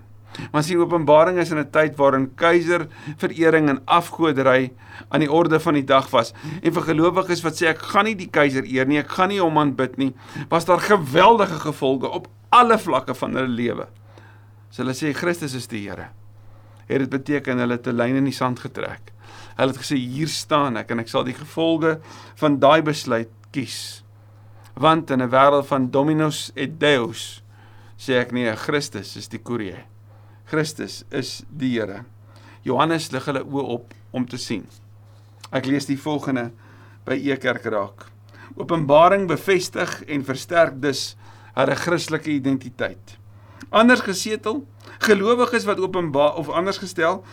Maar 0.54 0.64
sien 0.64 0.80
Openbaring 0.80 1.40
is 1.42 1.52
in 1.52 1.58
'n 1.60 1.70
tyd 1.72 1.98
waarin 1.98 2.30
keiser 2.36 2.88
verering 3.18 3.70
en 3.70 3.82
afgoderry 3.86 4.72
aan 5.10 5.20
die 5.20 5.32
orde 5.32 5.60
van 5.60 5.74
die 5.74 5.84
dag 5.84 6.10
was. 6.10 6.34
En 6.62 6.74
vir 6.74 6.82
gelowiges 6.82 7.42
wat 7.42 7.54
sê 7.58 7.68
ek 7.68 7.82
gaan 7.82 8.06
nie 8.06 8.16
die 8.16 8.30
keiser 8.30 8.64
eer 8.64 8.86
nie, 8.86 9.00
ek 9.00 9.10
gaan 9.10 9.30
nie 9.30 9.42
hom 9.42 9.58
aanbid 9.58 9.98
nie, 9.98 10.14
was 10.50 10.66
daar 10.66 10.80
geweldige 10.80 11.60
gevolge 11.60 12.10
op 12.10 12.28
alle 12.50 12.78
vlakke 12.78 13.14
van 13.14 13.36
hulle 13.36 13.48
lewe. 13.48 13.88
So 14.70 14.84
hulle 14.84 14.94
sê 14.94 15.14
Christus 15.14 15.54
is 15.54 15.68
die 15.68 15.90
Here. 15.90 16.10
Het 16.90 17.06
dit 17.06 17.10
beteken 17.10 17.62
hulle 17.62 17.78
het 17.78 17.88
'n 17.88 17.96
lyn 17.96 18.16
in 18.16 18.26
die 18.26 18.34
sand 18.34 18.60
getrek. 18.60 19.14
Hulle 19.56 19.72
het 19.72 19.82
gesê 19.82 19.96
hier 19.96 20.28
staan 20.28 20.78
ek 20.78 20.92
en 20.92 21.00
ek 21.00 21.08
sal 21.08 21.24
die 21.24 21.38
gevolge 21.38 22.00
van 22.36 22.60
daai 22.60 22.82
besluit 22.82 23.30
kies. 23.52 24.04
Want 24.74 25.12
in 25.12 25.22
'n 25.22 25.30
wêreld 25.30 25.68
van 25.68 25.92
dominos 25.92 26.52
et 26.56 26.80
deus 26.80 27.44
sê 27.98 28.20
ek 28.20 28.32
nee, 28.32 28.56
Christus 28.56 29.16
is 29.16 29.28
die 29.28 29.40
koerier. 29.40 29.86
Christus 30.46 31.04
is 31.12 31.44
die 31.50 31.78
Here. 31.78 32.06
Johannes 32.64 33.12
lig 33.12 33.26
hulle 33.26 33.44
oë 33.44 33.68
op 33.76 33.94
om 34.12 34.26
te 34.26 34.38
sien. 34.38 34.66
Ek 35.52 35.66
lees 35.66 35.86
die 35.86 35.98
volgende 35.98 36.52
by 37.06 37.14
Ekerk 37.14 37.66
raak. 37.66 38.08
Openbaring 38.56 39.28
bevestig 39.28 40.04
en 40.08 40.26
versterk 40.26 40.82
dus 40.82 41.16
hulle 41.54 41.76
Christelike 41.76 42.32
identiteit. 42.32 43.18
Anders 43.70 44.02
gesetel, 44.02 44.64
gelowiges 45.06 45.66
wat 45.68 45.80
openbaar 45.80 46.36
of 46.40 46.50
anders 46.50 46.78
gestel, 46.82 47.24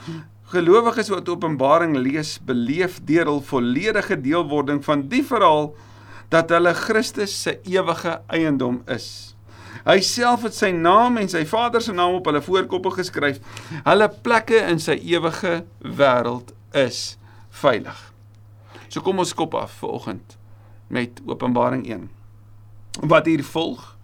gelowiges 0.53 1.09
wat 1.11 1.29
Openbaring 1.29 1.97
lees, 1.99 2.37
beleef 2.47 3.01
deur 3.07 3.27
hul 3.27 3.43
volledige 3.43 4.19
deelwording 4.21 4.83
van 4.85 5.07
die 5.11 5.25
verhaal 5.27 5.73
dat 6.31 6.51
hulle 6.55 6.75
Christus 6.75 7.35
se 7.43 7.57
ewige 7.67 8.21
eiendom 8.31 8.83
is. 8.91 9.35
Hy 9.87 10.01
self 10.03 10.47
het 10.47 10.57
sy 10.57 10.73
naam 10.75 11.19
en 11.21 11.29
sy 11.31 11.45
Vader 11.47 11.83
se 11.83 11.95
naam 11.95 12.17
op 12.19 12.27
hulle 12.27 12.43
voorkoppe 12.43 12.95
geskryf. 12.97 13.39
Hulle 13.87 14.09
plekke 14.23 14.63
in 14.71 14.81
sy 14.83 14.97
ewige 14.99 15.61
wêreld 15.83 16.55
is 16.75 17.19
veilig. 17.63 17.99
So 18.89 19.03
kom 19.03 19.23
ons 19.23 19.35
kop 19.37 19.55
af 19.59 19.79
vir 19.83 19.95
oggend 19.99 20.39
met 20.91 21.21
Openbaring 21.27 21.85
1. 21.91 22.09
Wat 23.11 23.27
hier 23.27 23.43
volg 23.45 23.96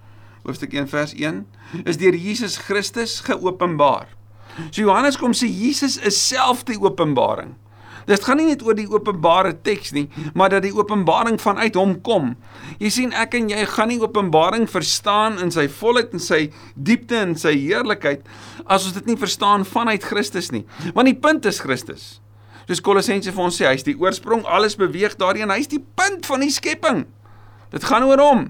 hoofstuk 0.47 0.75
1 0.75 0.89
vers 0.91 1.15
1 1.15 1.43
is 1.85 1.99
deur 2.01 2.17
Jesus 2.19 2.59
Christus 2.67 3.21
geopenbaar. 3.27 4.09
So 4.71 4.83
Johannes 4.85 5.17
kom 5.17 5.35
sê 5.37 5.49
Jesus 5.49 5.97
is 5.97 6.19
self 6.19 6.65
die 6.69 6.79
openbaring. 6.81 7.55
Dit 8.07 8.25
gaan 8.27 8.41
nie 8.41 8.49
net 8.49 8.63
oor 8.67 8.75
die 8.75 8.89
openbare 8.91 9.53
teks 9.63 9.93
nie, 9.95 10.09
maar 10.35 10.51
dat 10.51 10.65
die 10.67 10.75
openbaring 10.75 11.39
vanuit 11.41 11.77
hom 11.79 11.95
kom. 12.03 12.33
Jy 12.83 12.91
sien 12.91 13.13
ek 13.15 13.37
en 13.39 13.51
jy 13.53 13.63
gaan 13.71 13.93
nie 13.93 14.01
openbaring 14.03 14.67
verstaan 14.71 15.39
in 15.43 15.55
sy 15.55 15.69
volheid 15.71 16.15
en 16.17 16.23
sy 16.23 16.49
diepte 16.75 17.21
en 17.21 17.37
sy 17.39 17.55
heerlikheid 17.61 18.27
as 18.67 18.89
ons 18.89 18.97
dit 18.99 19.13
nie 19.13 19.19
verstaan 19.21 19.67
vanuit 19.69 20.03
Christus 20.03 20.51
nie. 20.55 20.65
Want 20.97 21.13
die 21.13 21.19
punt 21.19 21.47
is 21.47 21.63
Christus. 21.63 22.17
Soos 22.67 22.83
Kolossense 22.83 23.33
vir 23.35 23.45
ons 23.45 23.57
sê, 23.59 23.67
hy's 23.69 23.87
die 23.87 23.97
oorsprong, 23.99 24.45
alles 24.47 24.79
beweeg 24.79 25.17
daarin, 25.19 25.51
hy's 25.51 25.71
die 25.71 25.83
punt 25.83 26.27
van 26.31 26.45
die 26.45 26.53
skepping. 26.55 27.05
Dit 27.75 27.87
gaan 27.89 28.07
oor 28.07 28.23
hom. 28.23 28.45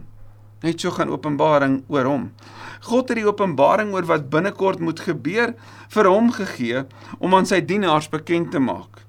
Net 0.62 0.80
so 0.80 0.94
gaan 0.94 1.10
Openbaring 1.10 1.82
oor 1.90 2.06
hom. 2.06 2.30
God 2.82 3.12
het 3.12 3.20
die 3.20 3.28
openbaring 3.28 3.92
oor 3.94 4.06
wat 4.10 4.28
binnekort 4.30 4.80
moet 4.82 5.00
gebeur 5.04 5.54
vir 5.92 6.08
hom 6.10 6.32
gegee 6.34 6.82
om 7.22 7.34
aan 7.36 7.46
sy 7.46 7.60
dienaars 7.62 8.08
bekend 8.10 8.50
te 8.54 8.62
maak. 8.62 9.04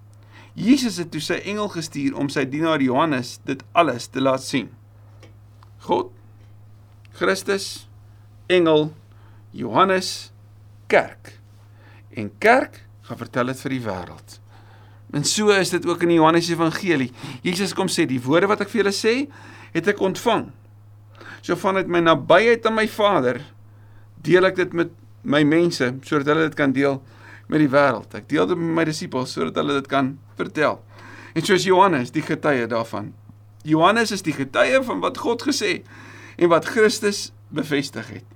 Jesus 0.53 0.99
het 1.01 1.09
toe 1.13 1.21
sy 1.23 1.39
engel 1.49 1.71
gestuur 1.73 2.13
om 2.19 2.29
sy 2.29 2.45
dienaar 2.45 2.83
Johannes 2.85 3.39
dit 3.47 3.63
alles 3.73 4.05
te 4.13 4.21
laat 4.21 4.45
sien. 4.45 4.69
God, 5.87 6.11
Christus, 7.17 7.87
engel, 8.45 8.91
Johannes, 9.57 10.29
kerk. 10.87 11.39
En 12.13 12.29
kerk 12.37 12.83
gaan 13.09 13.17
vertel 13.17 13.49
dit 13.49 13.65
vir 13.65 13.73
die 13.79 13.83
wêreld. 13.89 14.39
En 15.13 15.25
so 15.25 15.53
is 15.53 15.73
dit 15.73 15.85
ook 15.85 16.05
in 16.05 16.13
die 16.13 16.21
Johannes 16.21 16.49
Evangelie. 16.49 17.09
Jesus 17.41 17.73
kom 17.73 17.89
sê 17.89 18.05
die 18.09 18.21
woorde 18.21 18.49
wat 18.49 18.61
ek 18.61 18.69
vir 18.69 18.83
julle 18.83 18.93
sê, 18.97 19.15
het 19.73 19.89
ek 19.89 20.01
ontvang 20.05 20.51
so 21.43 21.55
vanuit 21.59 21.89
my 21.91 21.99
nabyheid 21.99 22.65
aan 22.65 22.77
my 22.77 22.87
Vader 22.87 23.41
deel 24.23 24.47
ek 24.47 24.55
dit 24.61 24.75
met 24.79 24.93
my 25.23 25.43
mense 25.47 25.89
sodat 26.07 26.31
hulle 26.31 26.47
dit 26.47 26.55
kan 26.55 26.71
deel 26.75 27.01
met 27.51 27.59
die 27.59 27.69
wêreld. 27.71 28.13
Ek 28.15 28.29
deel 28.31 28.47
dit 28.47 28.59
met 28.59 28.77
my 28.79 28.85
disippels 28.87 29.35
sodat 29.35 29.59
hulle 29.59 29.75
dit 29.81 29.89
kan 29.91 30.13
vertel. 30.39 30.79
En 31.35 31.45
soos 31.45 31.65
Johannes, 31.67 32.13
die 32.15 32.23
getuie 32.23 32.67
daarvan. 32.71 33.11
Johannes 33.67 34.11
is 34.15 34.23
die 34.23 34.35
getuie 34.35 34.79
van 34.87 35.01
wat 35.03 35.19
God 35.19 35.43
gesê 35.47 35.81
en 36.37 36.51
wat 36.51 36.67
Christus 36.71 37.31
bevestig 37.53 38.09
het. 38.19 38.27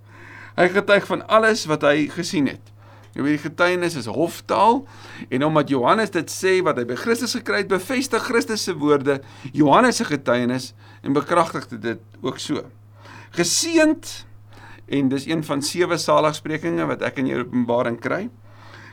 Hy 0.57 0.67
getuig 0.73 1.05
van 1.07 1.23
alles 1.31 1.67
wat 1.69 1.85
hy 1.85 2.07
gesien 2.11 2.49
het. 2.49 2.73
Jy 3.15 3.23
weet 3.25 3.37
die 3.39 3.47
getuienis 3.47 3.95
is 3.97 4.09
hoftaal 4.11 4.83
en 5.33 5.45
omdat 5.47 5.71
Johannes 5.73 6.11
dit 6.13 6.31
sê 6.31 6.59
wat 6.65 6.77
hy 6.77 6.85
by 6.89 6.97
Christus 6.99 7.33
gekry 7.39 7.63
het, 7.63 7.71
bevestig 7.71 8.27
Christus 8.27 8.67
se 8.67 8.75
woorde 8.77 9.21
Johannes 9.57 9.97
se 10.01 10.05
getuienis 10.05 10.73
en 11.01 11.17
bekragtig 11.17 11.69
dit 11.71 12.03
ook 12.21 12.41
so. 12.41 12.65
Geseend 13.36 14.25
en 14.88 15.10
dis 15.12 15.27
een 15.27 15.43
van 15.43 15.62
sewe 15.62 15.98
saligsprekinge 16.00 16.86
wat 16.88 17.03
ek 17.03 17.19
in 17.19 17.31
jou 17.31 17.41
Openbaring 17.43 18.00
kry. 18.00 18.27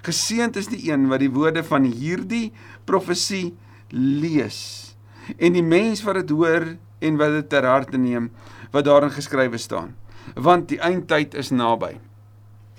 Geseend 0.05 0.57
is 0.61 0.69
die 0.69 0.91
een 0.91 1.07
wat 1.09 1.23
die 1.23 1.31
woorde 1.33 1.62
van 1.64 1.87
hierdie 1.88 2.50
profesie 2.88 3.55
lees 3.95 4.97
en 5.38 5.55
die 5.57 5.64
mens 5.64 6.03
wat 6.05 6.19
dit 6.21 6.33
hoor 6.35 6.67
en 7.05 7.21
wat 7.21 7.37
dit 7.38 7.47
ter 7.49 7.64
harte 7.64 7.97
neem 8.00 8.29
wat 8.75 8.85
daarin 8.88 9.12
geskrywe 9.14 9.59
staan 9.61 9.95
want 10.35 10.71
die 10.71 10.81
eindtyd 10.81 11.35
is 11.37 11.50
naby. 11.53 11.95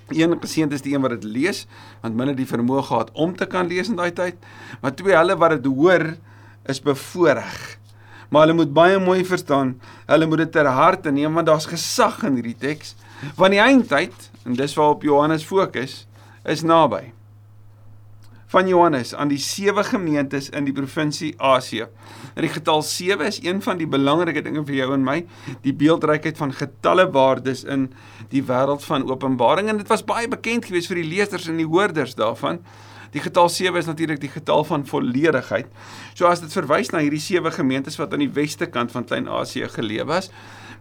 Een 0.09 0.33
geseend 0.41 0.73
is 0.73 0.81
die 0.81 0.95
een 0.95 1.01
wat 1.01 1.15
dit 1.17 1.25
lees 1.29 1.65
want 2.03 2.17
binne 2.17 2.35
die 2.37 2.49
vermoë 2.49 2.83
gehad 2.89 3.09
om 3.13 3.33
te 3.37 3.47
kan 3.49 3.69
lees 3.69 3.89
in 3.89 3.97
daai 3.97 4.13
tyd 4.13 4.37
maar 4.81 4.93
twee 4.97 5.17
hulle 5.17 5.37
wat 5.41 5.57
dit 5.57 5.71
hoor 5.71 6.11
is 6.69 6.81
bevoordeel. 6.81 7.81
Maar 8.29 8.45
hulle 8.45 8.57
moet 8.57 8.73
baie 8.73 8.99
mooi 8.99 9.25
verstaan, 9.25 9.75
hulle 10.05 10.27
moet 10.29 10.45
dit 10.45 10.51
ter 10.51 10.69
harte 10.69 11.11
neem 11.11 11.33
want 11.33 11.47
daar's 11.47 11.69
gesag 11.69 12.23
in 12.27 12.39
hierdie 12.39 12.57
teks. 12.59 12.95
Want 13.37 13.55
die 13.55 13.61
eindtyd 13.63 14.31
en 14.45 14.57
dis 14.57 14.75
waarop 14.77 15.03
Johannes 15.03 15.45
fokus 15.45 16.03
is 16.45 16.63
naby. 16.65 17.11
Van 18.53 18.67
Johannes 18.69 19.15
aan 19.17 19.31
die 19.31 19.41
sewe 19.41 19.83
gemeentes 19.83 20.51
in 20.53 20.67
die 20.67 20.73
provinsie 20.73 21.33
Asië. 21.41 21.87
Nou 22.35 22.45
die 22.45 22.53
getal 22.53 22.83
7 22.85 23.25
is 23.25 23.39
een 23.43 23.61
van 23.65 23.79
die 23.81 23.89
belangrike 23.89 24.43
dinge 24.45 24.63
vir 24.67 24.77
jou 24.79 24.91
en 24.95 25.03
my, 25.03 25.17
die 25.65 25.73
beeldrykheid 25.73 26.37
van 26.37 26.53
getalle 26.55 27.07
waardes 27.11 27.65
in 27.65 27.89
die 28.31 28.43
wêreld 28.45 28.85
van 28.85 29.07
Openbaring 29.09 29.71
en 29.71 29.81
dit 29.81 29.89
was 29.91 30.05
baie 30.05 30.29
bekend 30.31 30.69
geweest 30.69 30.93
vir 30.93 31.01
die 31.01 31.09
lesers 31.15 31.49
en 31.51 31.59
die 31.59 31.67
hoorders 31.67 32.15
daarvan. 32.19 32.61
Die 33.15 33.23
getal 33.23 33.47
7 33.49 33.79
is 33.79 33.87
natuurlik 33.87 34.19
die 34.19 34.31
getal 34.31 34.65
van 34.67 34.83
volledigheid. 34.87 35.69
So 36.13 36.27
as 36.27 36.41
dit 36.43 36.51
verwys 36.51 36.91
na 36.91 36.99
hierdie 36.99 37.21
sewe 37.23 37.51
gemeentes 37.55 37.95
wat 37.95 38.11
aan 38.11 38.25
die 38.25 38.33
weste 38.35 38.67
kant 38.67 38.91
van 38.91 39.07
Klein-Asië 39.07 39.69
geleef 39.71 40.09
was, 40.09 40.27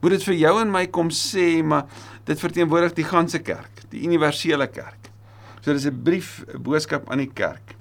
moet 0.02 0.16
dit 0.16 0.26
vir 0.26 0.36
jou 0.40 0.54
en 0.60 0.72
my 0.74 0.88
kom 0.90 1.12
sê, 1.14 1.62
maar 1.62 1.86
dit 2.26 2.40
verteenwoordig 2.40 2.96
die 2.98 3.06
ganse 3.06 3.38
kerk, 3.38 3.84
die 3.92 4.02
universele 4.08 4.66
kerk. 4.66 5.12
So 5.62 5.72
dis 5.72 5.86
'n 5.86 6.02
brief, 6.02 6.42
'n 6.50 6.62
boodskap 6.62 7.08
aan 7.10 7.22
die 7.22 7.30
kerk. 7.30 7.76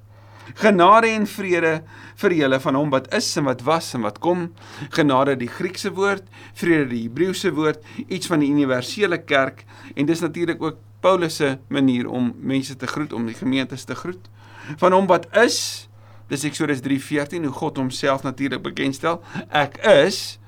Genade 0.53 1.07
en 1.07 1.25
vrede 1.25 1.83
vir 2.15 2.31
julle 2.31 2.59
van 2.59 2.75
hom 2.75 2.89
wat 2.89 3.13
is 3.13 3.37
en 3.37 3.45
wat 3.45 3.61
was 3.63 3.93
en 3.93 4.01
wat 4.01 4.19
kom. 4.19 4.53
Genade 4.89 5.35
die 5.35 5.47
Griekse 5.47 5.91
woord, 5.91 6.23
vrede 6.53 6.89
die 6.89 7.03
Hebreëse 7.07 7.51
woord, 7.51 7.81
iets 8.07 8.27
van 8.27 8.39
die 8.39 8.51
universele 8.51 9.17
kerk 9.17 9.65
en 9.95 10.05
dis 10.05 10.21
natuurlik 10.21 10.61
ook 10.61 10.77
Paulus 11.01 11.35
se 11.35 11.57
manier 11.67 12.07
om 12.07 12.33
mense 12.39 12.75
te 12.75 12.87
groet, 12.87 13.13
om 13.13 13.25
die 13.25 13.35
gemeentes 13.35 13.83
te 13.83 13.95
groet. 13.95 14.29
Van 14.77 14.95
hom 14.95 15.07
wat 15.07 15.27
is, 15.37 15.87
dis 16.31 16.45
Eksodus 16.47 16.81
3:14 16.85 17.43
hoe 17.47 17.53
God 17.53 17.77
homself 17.77 18.23
natuurlik 18.23 18.63
bekendstel. 18.63 19.21
Ek 19.49 19.77
is 19.77 20.39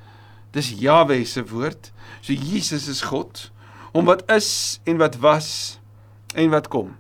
dis 0.56 0.72
Jahwe 0.80 1.24
se 1.26 1.44
woord. 1.44 1.92
So 2.22 2.34
Jesus 2.34 2.88
is 2.88 3.02
God. 3.02 3.52
Hom 3.92 4.06
wat 4.06 4.24
is 4.32 4.80
en 4.84 4.98
wat 4.98 5.20
was 5.20 5.80
en 6.36 6.50
wat 6.50 6.68
kom. 6.68 6.96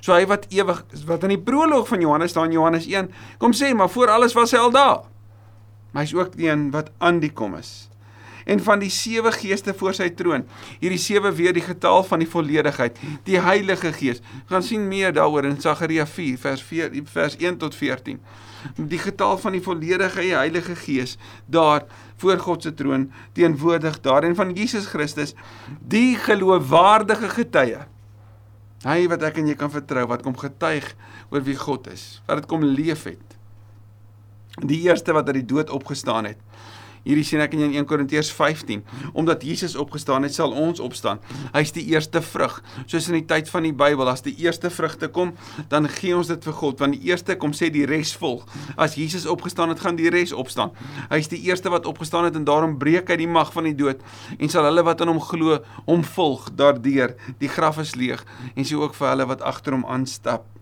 So 0.00 0.14
hy 0.14 0.24
wat 0.30 0.46
ewig 0.54 0.80
wat 1.06 1.26
in 1.26 1.34
die 1.34 1.42
proloog 1.44 1.88
van 1.88 2.00
Johannes 2.00 2.32
staan 2.32 2.54
Johannes 2.54 2.86
1, 2.88 3.10
kom 3.38 3.52
sê 3.52 3.74
maar 3.76 3.90
voor 3.92 4.14
alles 4.14 4.34
was 4.34 4.54
hy 4.56 4.62
al 4.62 4.72
daar. 4.72 5.04
Maar 5.90 6.06
hy's 6.06 6.14
ook 6.14 6.36
die 6.38 6.48
een 6.48 6.70
wat 6.70 6.90
aan 6.98 7.20
die 7.20 7.32
kom 7.34 7.58
is. 7.58 7.89
En 8.44 8.62
van 8.62 8.82
die 8.82 8.90
sewe 8.90 9.32
geeste 9.32 9.74
voor 9.74 9.94
sy 9.96 10.08
troon, 10.16 10.46
hierdie 10.80 11.00
sewe 11.00 11.32
weer 11.36 11.54
die 11.56 11.64
getal 11.64 12.04
van 12.06 12.22
die 12.22 12.28
volledigheid, 12.30 12.98
die 13.26 13.40
Heilige 13.40 13.92
Gees. 13.96 14.22
Gaan 14.50 14.62
sien 14.62 14.88
meer 14.88 15.12
daaroor 15.16 15.48
in 15.48 15.60
Sagaria 15.60 16.06
4 16.06 16.38
vers 16.38 16.62
4 16.62 16.96
vers 17.12 17.36
1 17.36 17.60
tot 17.60 17.74
14. 17.74 18.20
Die 18.76 19.00
getal 19.00 19.38
van 19.40 19.56
die 19.56 19.62
volledige 19.64 20.26
Heilige 20.34 20.76
Gees 20.76 21.16
daar 21.46 21.86
voor 22.20 22.38
God 22.38 22.62
se 22.62 22.74
troon 22.74 23.08
teenwoordig 23.32 24.00
daar 24.00 24.24
en 24.28 24.36
van 24.36 24.52
Jesus 24.52 24.86
Christus 24.92 25.32
die 25.80 26.16
geloofwaardige 26.20 27.32
getuie 27.32 27.80
Hy 28.80 29.10
wat 29.12 29.24
ek 29.28 29.42
en 29.42 29.48
jy 29.50 29.56
kan 29.60 29.72
vertrou, 29.72 30.06
wat 30.08 30.22
kom 30.24 30.36
getuig 30.40 30.86
oor 31.28 31.42
wie 31.44 31.56
God 31.58 31.90
is, 31.92 32.22
wat 32.24 32.40
dit 32.40 32.48
kom 32.48 32.64
leef 32.64 33.04
het. 33.10 33.36
Die 34.64 34.80
eerste 34.86 35.12
wat 35.12 35.28
uit 35.28 35.42
die 35.42 35.50
dood 35.52 35.72
opgestaan 35.72 36.30
het. 36.30 36.40
Hierdie 37.04 37.24
sien 37.24 37.40
ek 37.40 37.54
in 37.56 37.62
1 37.70 37.86
Korintiërs 37.88 38.30
15. 38.36 38.82
Omdat 39.16 39.44
Jesus 39.46 39.76
opgestaan 39.80 40.26
het, 40.26 40.34
sal 40.36 40.52
ons 40.52 40.80
opstaan. 40.84 41.20
Hy's 41.54 41.72
die 41.76 41.86
eerste 41.92 42.22
vrug. 42.24 42.58
Soos 42.84 43.08
in 43.08 43.18
die 43.20 43.26
tyd 43.28 43.48
van 43.52 43.64
die 43.66 43.72
Bybel, 43.72 44.08
as 44.10 44.24
die 44.26 44.34
eerste 44.42 44.70
vrugte 44.70 45.08
kom, 45.08 45.32
dan 45.72 45.88
gee 45.88 46.16
ons 46.16 46.30
dit 46.30 46.44
vir 46.44 46.56
God, 46.60 46.80
want 46.82 46.96
die 46.96 47.10
eerste 47.10 47.36
kom 47.40 47.54
sê 47.56 47.70
die 47.72 47.86
res 47.88 48.12
volg. 48.20 48.44
As 48.76 48.98
Jesus 49.00 49.26
opgestaan 49.30 49.72
het, 49.72 49.80
gaan 49.80 49.98
die 49.98 50.12
res 50.12 50.34
opstaan. 50.36 50.74
Hy's 51.10 51.30
die 51.32 51.40
eerste 51.48 51.72
wat 51.72 51.88
opgestaan 51.88 52.28
het 52.28 52.36
en 52.36 52.46
daarom 52.48 52.76
breek 52.80 53.10
hy 53.10 53.20
die 53.22 53.30
mag 53.30 53.52
van 53.54 53.68
die 53.70 53.76
dood 53.76 54.04
en 54.38 54.52
sal 54.52 54.66
hulle 54.68 54.84
wat 54.86 55.00
aan 55.00 55.12
hom 55.14 55.22
glo, 55.24 55.60
hom 55.88 56.04
volg 56.16 56.50
daardeur. 56.58 57.16
Die 57.40 57.50
graf 57.50 57.80
is 57.82 57.96
leeg 57.96 58.24
en 58.54 58.64
sy 58.64 58.78
ook 58.78 58.96
vir 58.98 59.14
hulle 59.14 59.30
wat 59.32 59.44
agter 59.46 59.76
hom 59.76 59.86
aanstap. 59.88 60.59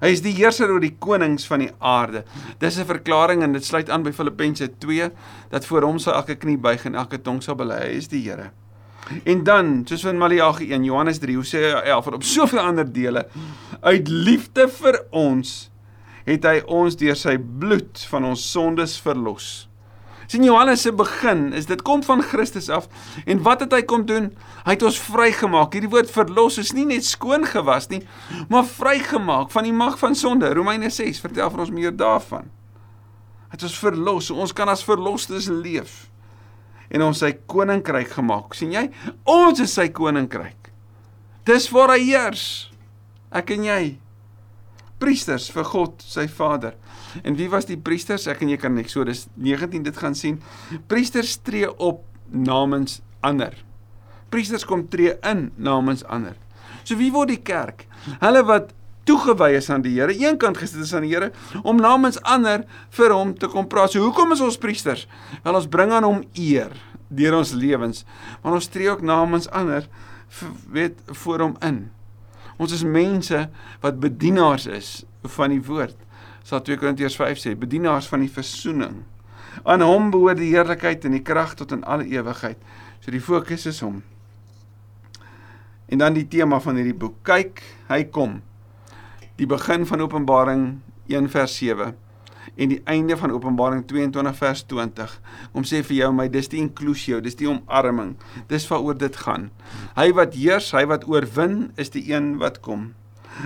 Hy 0.00 0.08
is 0.14 0.22
die 0.24 0.34
heerser 0.36 0.70
oor 0.72 0.80
die 0.80 0.96
konings 0.98 1.46
van 1.46 1.64
die 1.64 1.70
aarde. 1.78 2.24
Dis 2.58 2.78
'n 2.78 2.86
verklaring 2.86 3.42
en 3.42 3.52
dit 3.52 3.64
sluit 3.64 3.90
aan 3.90 4.02
by 4.02 4.12
Filippense 4.12 4.68
2 4.78 5.10
dat 5.50 5.66
voor 5.66 5.82
hom 5.82 5.98
sal 5.98 6.14
elke 6.14 6.36
knie 6.36 6.58
buig 6.58 6.84
en 6.86 6.94
elke 6.94 7.18
tong 7.18 7.42
sal 7.42 7.54
bely 7.54 7.78
hy 7.78 7.96
is 7.96 8.08
die 8.08 8.22
Here. 8.22 8.50
En 9.24 9.44
dan, 9.44 9.86
soos 9.86 10.04
in 10.04 10.18
Maleagi 10.18 10.72
1, 10.72 10.84
Johannes 10.84 11.18
3, 11.18 11.36
Hosea 11.36 11.82
11 11.82 12.06
en 12.06 12.14
op 12.14 12.22
soveel 12.22 12.60
ander 12.60 12.92
dele, 12.92 13.26
uit 13.80 14.08
liefde 14.08 14.68
vir 14.68 15.04
ons 15.10 15.70
het 16.24 16.44
hy 16.44 16.62
ons 16.66 16.96
deur 16.96 17.16
sy 17.16 17.36
bloed 17.36 17.98
van 18.10 18.24
ons 18.24 18.50
sondes 18.52 19.00
verlos 19.00 19.68
sien 20.32 20.46
Johannes 20.46 20.80
se 20.86 20.92
begin 20.96 21.50
is 21.56 21.68
dit 21.68 21.82
kom 21.84 22.00
van 22.06 22.22
Christus 22.24 22.70
af 22.72 22.88
en 23.28 23.42
wat 23.44 23.64
het 23.66 23.74
hy 23.76 23.82
kom 23.88 24.06
doen? 24.08 24.30
Hy 24.64 24.76
het 24.76 24.84
ons 24.86 25.00
vrygemaak. 25.04 25.74
Hierdie 25.76 25.90
woord 25.92 26.12
verlos 26.12 26.56
is 26.62 26.72
nie 26.76 26.86
net 26.88 27.04
skoon 27.04 27.44
gewas 27.48 27.90
nie, 27.92 28.00
maar 28.52 28.64
vrygemaak 28.68 29.52
van 29.52 29.68
die 29.68 29.74
mag 29.76 29.98
van 30.00 30.16
sonde. 30.16 30.48
Romeine 30.56 30.88
6 30.92 31.20
vertel 31.24 31.52
vir 31.52 31.64
ons 31.66 31.74
meer 31.74 31.92
daarvan. 31.92 32.48
Hy 33.50 33.58
het 33.58 33.66
ons 33.68 33.80
verlos. 33.82 34.30
Ons 34.32 34.56
kan 34.56 34.70
as 34.72 34.84
verlostes 34.86 35.50
leef 35.52 36.06
en 36.92 37.04
ons 37.06 37.22
sy 37.24 37.32
koninkryk 37.48 38.12
gemaak. 38.16 38.56
sien 38.56 38.72
jy? 38.72 38.88
Ons 39.28 39.60
is 39.64 39.72
sy 39.76 39.88
koninkryk. 39.92 40.72
Dis 41.48 41.70
waar 41.72 41.94
hy 41.94 42.02
heers. 42.04 42.70
Ek 43.32 43.50
en 43.56 43.64
jy 43.64 43.82
priesters 45.02 45.48
vir 45.50 45.66
God, 45.66 46.02
sy 46.04 46.28
Vader. 46.30 46.76
En 47.22 47.36
wie 47.36 47.48
was 47.52 47.68
die 47.68 47.78
priesters? 47.78 48.26
Ek 48.30 48.42
en 48.44 48.52
jy 48.52 48.58
kan 48.60 48.78
Eksodus 48.80 49.26
19 49.36 49.84
dit 49.86 49.98
gaan 50.00 50.16
sien. 50.18 50.40
Priesters 50.90 51.36
tree 51.44 51.68
op 51.76 52.04
namens 52.32 53.00
ander. 53.20 53.56
Priesters 54.32 54.64
kom 54.64 54.86
tree 54.88 55.14
in 55.28 55.50
namens 55.56 56.04
ander. 56.04 56.38
So 56.82 56.96
wie 56.98 57.12
word 57.12 57.34
die 57.34 57.42
kerk? 57.44 57.86
Hulle 58.22 58.42
wat 58.48 58.72
toegewy 59.08 59.52
is 59.58 59.68
aan 59.70 59.82
die 59.84 59.94
Here, 59.96 60.14
eenkant 60.14 60.60
gesit 60.60 60.82
is 60.84 60.94
aan 60.94 61.06
die 61.06 61.12
Here 61.12 61.32
om 61.62 61.80
namens 61.82 62.20
ander 62.22 62.64
vir 62.96 63.14
hom 63.14 63.34
te 63.38 63.50
kom 63.50 63.68
praat. 63.70 63.94
So 63.94 64.04
hoekom 64.04 64.34
is 64.34 64.42
ons 64.44 64.60
priesters? 64.60 65.06
Wel 65.44 65.58
ons 65.58 65.68
bring 65.70 65.92
aan 65.94 66.06
hom 66.06 66.22
eer 66.38 66.74
deur 67.12 67.34
ons 67.36 67.50
lewens, 67.52 68.06
maar 68.40 68.54
ons 68.56 68.70
tree 68.72 68.88
ook 68.88 69.02
namens 69.04 69.50
ander 69.52 69.84
weet 70.72 70.96
voor 71.20 71.44
hom 71.44 71.58
in. 71.60 71.82
Ons 72.56 72.72
is 72.78 72.84
mense 72.86 73.42
wat 73.82 74.00
bedienaars 74.00 74.64
is 74.70 75.02
van 75.36 75.52
die 75.52 75.60
woord. 75.66 75.96
Sal 76.42 76.62
2 76.66 76.78
Korintiërs 76.80 77.16
5 77.20 77.40
sê, 77.42 77.54
bedienaars 77.58 78.08
van 78.10 78.24
die 78.24 78.30
versoening. 78.32 79.02
Aan 79.68 79.84
hom 79.84 80.10
behoort 80.10 80.40
die 80.40 80.50
heerlikheid 80.54 81.04
en 81.06 81.16
die 81.16 81.24
krag 81.24 81.54
tot 81.58 81.74
in 81.76 81.84
alle 81.84 82.08
ewigheid. 82.10 82.60
So 83.02 83.14
die 83.14 83.22
fokus 83.22 83.66
is 83.70 83.82
hom. 83.84 84.00
En 85.92 86.00
dan 86.00 86.16
die 86.16 86.28
tema 86.28 86.60
van 86.62 86.78
hierdie 86.80 86.96
boek. 86.96 87.18
Kyk, 87.26 87.60
hy 87.90 88.04
kom. 88.14 88.40
Die 89.36 89.46
begin 89.46 89.84
van 89.86 90.02
Openbaring 90.04 90.64
1 91.10 91.28
vers 91.32 91.58
7 91.60 91.92
en 92.54 92.68
die 92.68 92.80
einde 92.84 93.16
van 93.16 93.32
Openbaring 93.32 93.84
22 93.88 94.36
vers 94.36 94.64
20 94.68 95.14
om 95.52 95.64
sê 95.68 95.82
vir 95.86 95.96
jou 96.02 96.10
my 96.14 96.28
dis 96.32 96.50
die 96.52 96.60
inklusio 96.60 97.20
dis 97.24 97.38
die 97.38 97.48
omarming 97.48 98.14
dis 98.50 98.66
waaroor 98.70 98.98
dit 99.00 99.16
gaan 99.24 99.48
hy 99.96 100.10
wat 100.18 100.36
heers 100.36 100.72
hy 100.76 100.84
wat 100.90 101.06
oorwin 101.08 101.70
is 101.80 101.92
die 101.94 102.04
een 102.12 102.34
wat 102.42 102.60
kom 102.64 102.90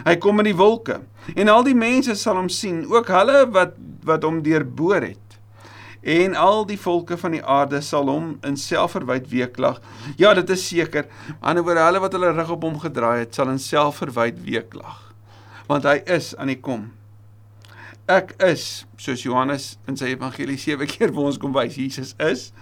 hy 0.06 0.16
kom 0.22 0.42
in 0.42 0.50
die 0.50 0.56
wolke 0.56 1.00
en 1.34 1.50
al 1.52 1.64
die 1.66 1.76
mense 1.76 2.14
sal 2.18 2.38
hom 2.40 2.50
sien 2.52 2.84
ook 2.90 3.10
hulle 3.12 3.44
wat 3.54 3.78
wat 4.06 4.26
hom 4.26 4.42
deurboor 4.46 5.02
het 5.02 5.26
en 6.06 6.36
al 6.38 6.66
die 6.66 6.78
volke 6.78 7.16
van 7.18 7.34
die 7.34 7.42
aarde 7.42 7.80
sal 7.82 8.06
hom 8.06 8.36
in 8.46 8.54
selfverwyd 8.56 9.26
weeklag. 9.26 9.80
Ja, 10.20 10.34
dit 10.38 10.50
is 10.54 10.62
seker. 10.68 11.08
Anderswoorde 11.40 11.82
hulle 11.82 12.02
wat 12.04 12.14
hulle 12.14 12.30
rug 12.30 12.52
op 12.54 12.62
hom 12.62 12.76
gedraai 12.78 13.24
het, 13.24 13.34
sal 13.34 13.50
in 13.50 13.58
selfverwyd 13.58 14.38
weeklag. 14.46 15.00
Want 15.66 15.88
hy 15.88 15.96
is 16.14 16.30
aan 16.38 16.52
die 16.52 16.60
kom. 16.62 16.92
Ek 18.06 18.36
is, 18.46 18.86
soos 19.02 19.24
Johannes 19.26 19.72
in 19.90 19.98
sy 19.98 20.12
evangelie 20.12 20.58
7 20.62 20.86
keer 20.86 21.10
vir 21.10 21.26
ons 21.26 21.40
kom 21.42 21.56
wys, 21.56 21.74
Jesus 21.74 22.14
is. 22.22 22.52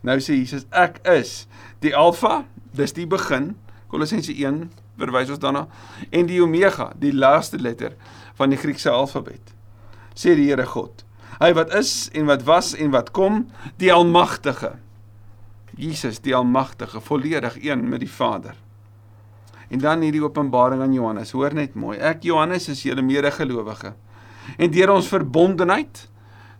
Nou 0.00 0.16
sê 0.24 0.38
Jesus, 0.38 0.64
ek 0.72 1.02
is 1.04 1.42
die 1.84 1.92
Alfa, 1.92 2.46
dis 2.72 2.96
die 2.96 3.04
begin. 3.08 3.52
Kolossense 3.92 4.32
1 4.32 4.70
verwys 5.00 5.32
ons 5.34 5.42
daarna 5.42 5.66
en 6.10 6.28
die 6.28 6.40
Omega, 6.42 6.92
die 7.00 7.12
laaste 7.14 7.58
letter 7.58 7.96
van 8.38 8.52
die 8.54 8.58
Griekse 8.58 8.90
alfabet. 8.90 9.54
Sê 10.14 10.36
die 10.38 10.48
Here 10.50 10.66
God. 10.66 11.04
Hy 11.40 11.50
wat 11.56 11.74
is 11.74 12.08
en 12.14 12.28
wat 12.30 12.44
was 12.46 12.72
en 12.78 12.92
wat 12.94 13.10
kom, 13.14 13.44
die 13.82 13.92
Almagtige. 13.92 14.76
Jesus, 15.74 16.20
die 16.22 16.34
Almagtige, 16.34 17.02
volledig 17.02 17.58
een 17.62 17.88
met 17.88 18.04
die 18.04 18.10
Vader. 18.10 18.54
En 19.68 19.82
dan 19.82 20.04
hierdie 20.06 20.22
openbaring 20.22 20.82
aan 20.84 20.94
Johannes. 20.94 21.32
Hoor 21.34 21.54
net 21.54 21.74
mooi. 21.74 21.96
Ek 21.98 22.22
Johannes 22.22 22.68
is 22.70 22.84
julle 22.86 23.02
medegelowige. 23.02 23.94
En 24.58 24.70
deur 24.70 24.92
ons 24.94 25.08
verbondenheid 25.10 26.04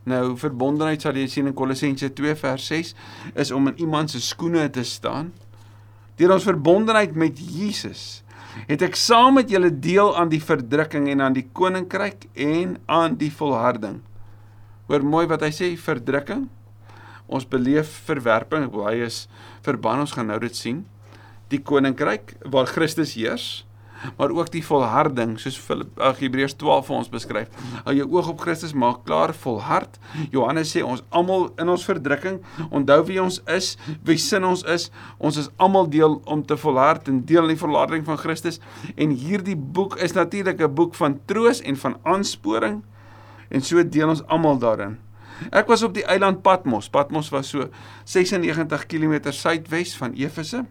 Nou 0.05 0.35
verbondenheid 0.37 1.01
sal 1.01 1.16
jy 1.16 1.25
sien 1.33 1.49
in 1.49 1.57
Kolossense 1.57 2.11
2 2.12 2.35
vers 2.37 2.66
6 2.68 2.90
is 3.40 3.53
om 3.57 3.70
in 3.70 3.79
iemand 3.87 4.12
se 4.12 4.20
skoene 4.20 4.66
te 4.73 4.85
staan. 4.85 5.31
Deur 6.20 6.35
ons 6.37 6.44
verbondenheid 6.44 7.16
met 7.16 7.40
Jesus 7.40 8.20
het 8.69 8.83
ek 8.87 8.99
saam 8.99 9.38
met 9.38 9.51
julle 9.51 9.71
deel 9.71 10.12
aan 10.17 10.31
die 10.33 10.43
verdrukking 10.43 11.09
en 11.12 11.23
aan 11.25 11.37
die 11.37 11.47
koninkryk 11.53 12.29
en 12.35 12.77
aan 12.87 13.19
die 13.21 13.31
volharding. 13.33 14.01
Hoor 14.88 15.05
mooi 15.05 15.25
wat 15.31 15.45
hy 15.47 15.51
sê, 15.55 15.71
verdrukking. 15.81 16.47
Ons 17.27 17.47
beleef 17.49 17.88
verwerping, 18.07 18.69
hy 18.85 18.99
is 19.07 19.25
verban, 19.64 20.03
ons 20.05 20.12
gaan 20.12 20.29
nou 20.29 20.38
dit 20.43 20.57
sien. 20.57 20.83
Die 21.53 21.61
koninkryk 21.61 22.37
waar 22.53 22.69
Christus 22.69 23.14
heers 23.17 23.64
maar 24.19 24.33
ook 24.35 24.51
die 24.53 24.62
volharding 24.64 25.37
soos 25.40 25.59
ag 25.97 26.21
Hebreërs 26.23 26.57
12 26.61 26.87
vir 26.88 26.97
ons 26.97 27.11
beskryf. 27.12 27.49
Hou 27.85 27.95
jou 27.97 28.07
oog 28.12 28.31
op 28.35 28.43
Christus, 28.45 28.75
maak 28.75 29.05
klaar 29.09 29.35
volhard. 29.45 29.99
Johannes 30.33 30.73
sê 30.75 30.85
ons 30.85 31.03
almal 31.11 31.51
in 31.61 31.71
ons 31.73 31.87
verdrukking, 31.88 32.40
onthou 32.71 33.01
wie 33.11 33.21
ons 33.23 33.40
is, 33.51 33.75
wie 34.07 34.19
sin 34.21 34.47
ons 34.49 34.64
is. 34.71 34.90
Ons 35.19 35.40
is 35.45 35.51
almal 35.57 35.88
deel 35.90 36.21
om 36.31 36.45
te 36.47 36.59
volhard 36.61 37.09
en 37.11 37.23
deel 37.27 37.49
in 37.49 37.55
die 37.55 37.62
volharding 37.62 38.05
van 38.07 38.21
Christus. 38.21 38.61
En 38.97 39.14
hierdie 39.14 39.57
boek 39.57 39.99
is 40.03 40.17
natuurlik 40.17 40.61
'n 40.61 40.75
boek 40.75 40.95
van 40.95 41.21
troos 41.27 41.61
en 41.61 41.77
van 41.77 41.97
aansporing. 42.03 42.83
En 43.51 43.61
so 43.61 43.83
deel 43.83 44.09
ons 44.09 44.27
almal 44.27 44.59
daarin. 44.59 44.99
Ek 45.51 45.67
was 45.67 45.83
op 45.83 45.95
die 45.95 46.05
eiland 46.05 46.43
Patmos. 46.43 46.88
Patmos 46.88 47.29
was 47.31 47.49
so 47.49 47.69
96 48.05 48.87
km 48.87 49.33
suidwes 49.33 49.97
van 49.97 50.12
Efese 50.12 50.64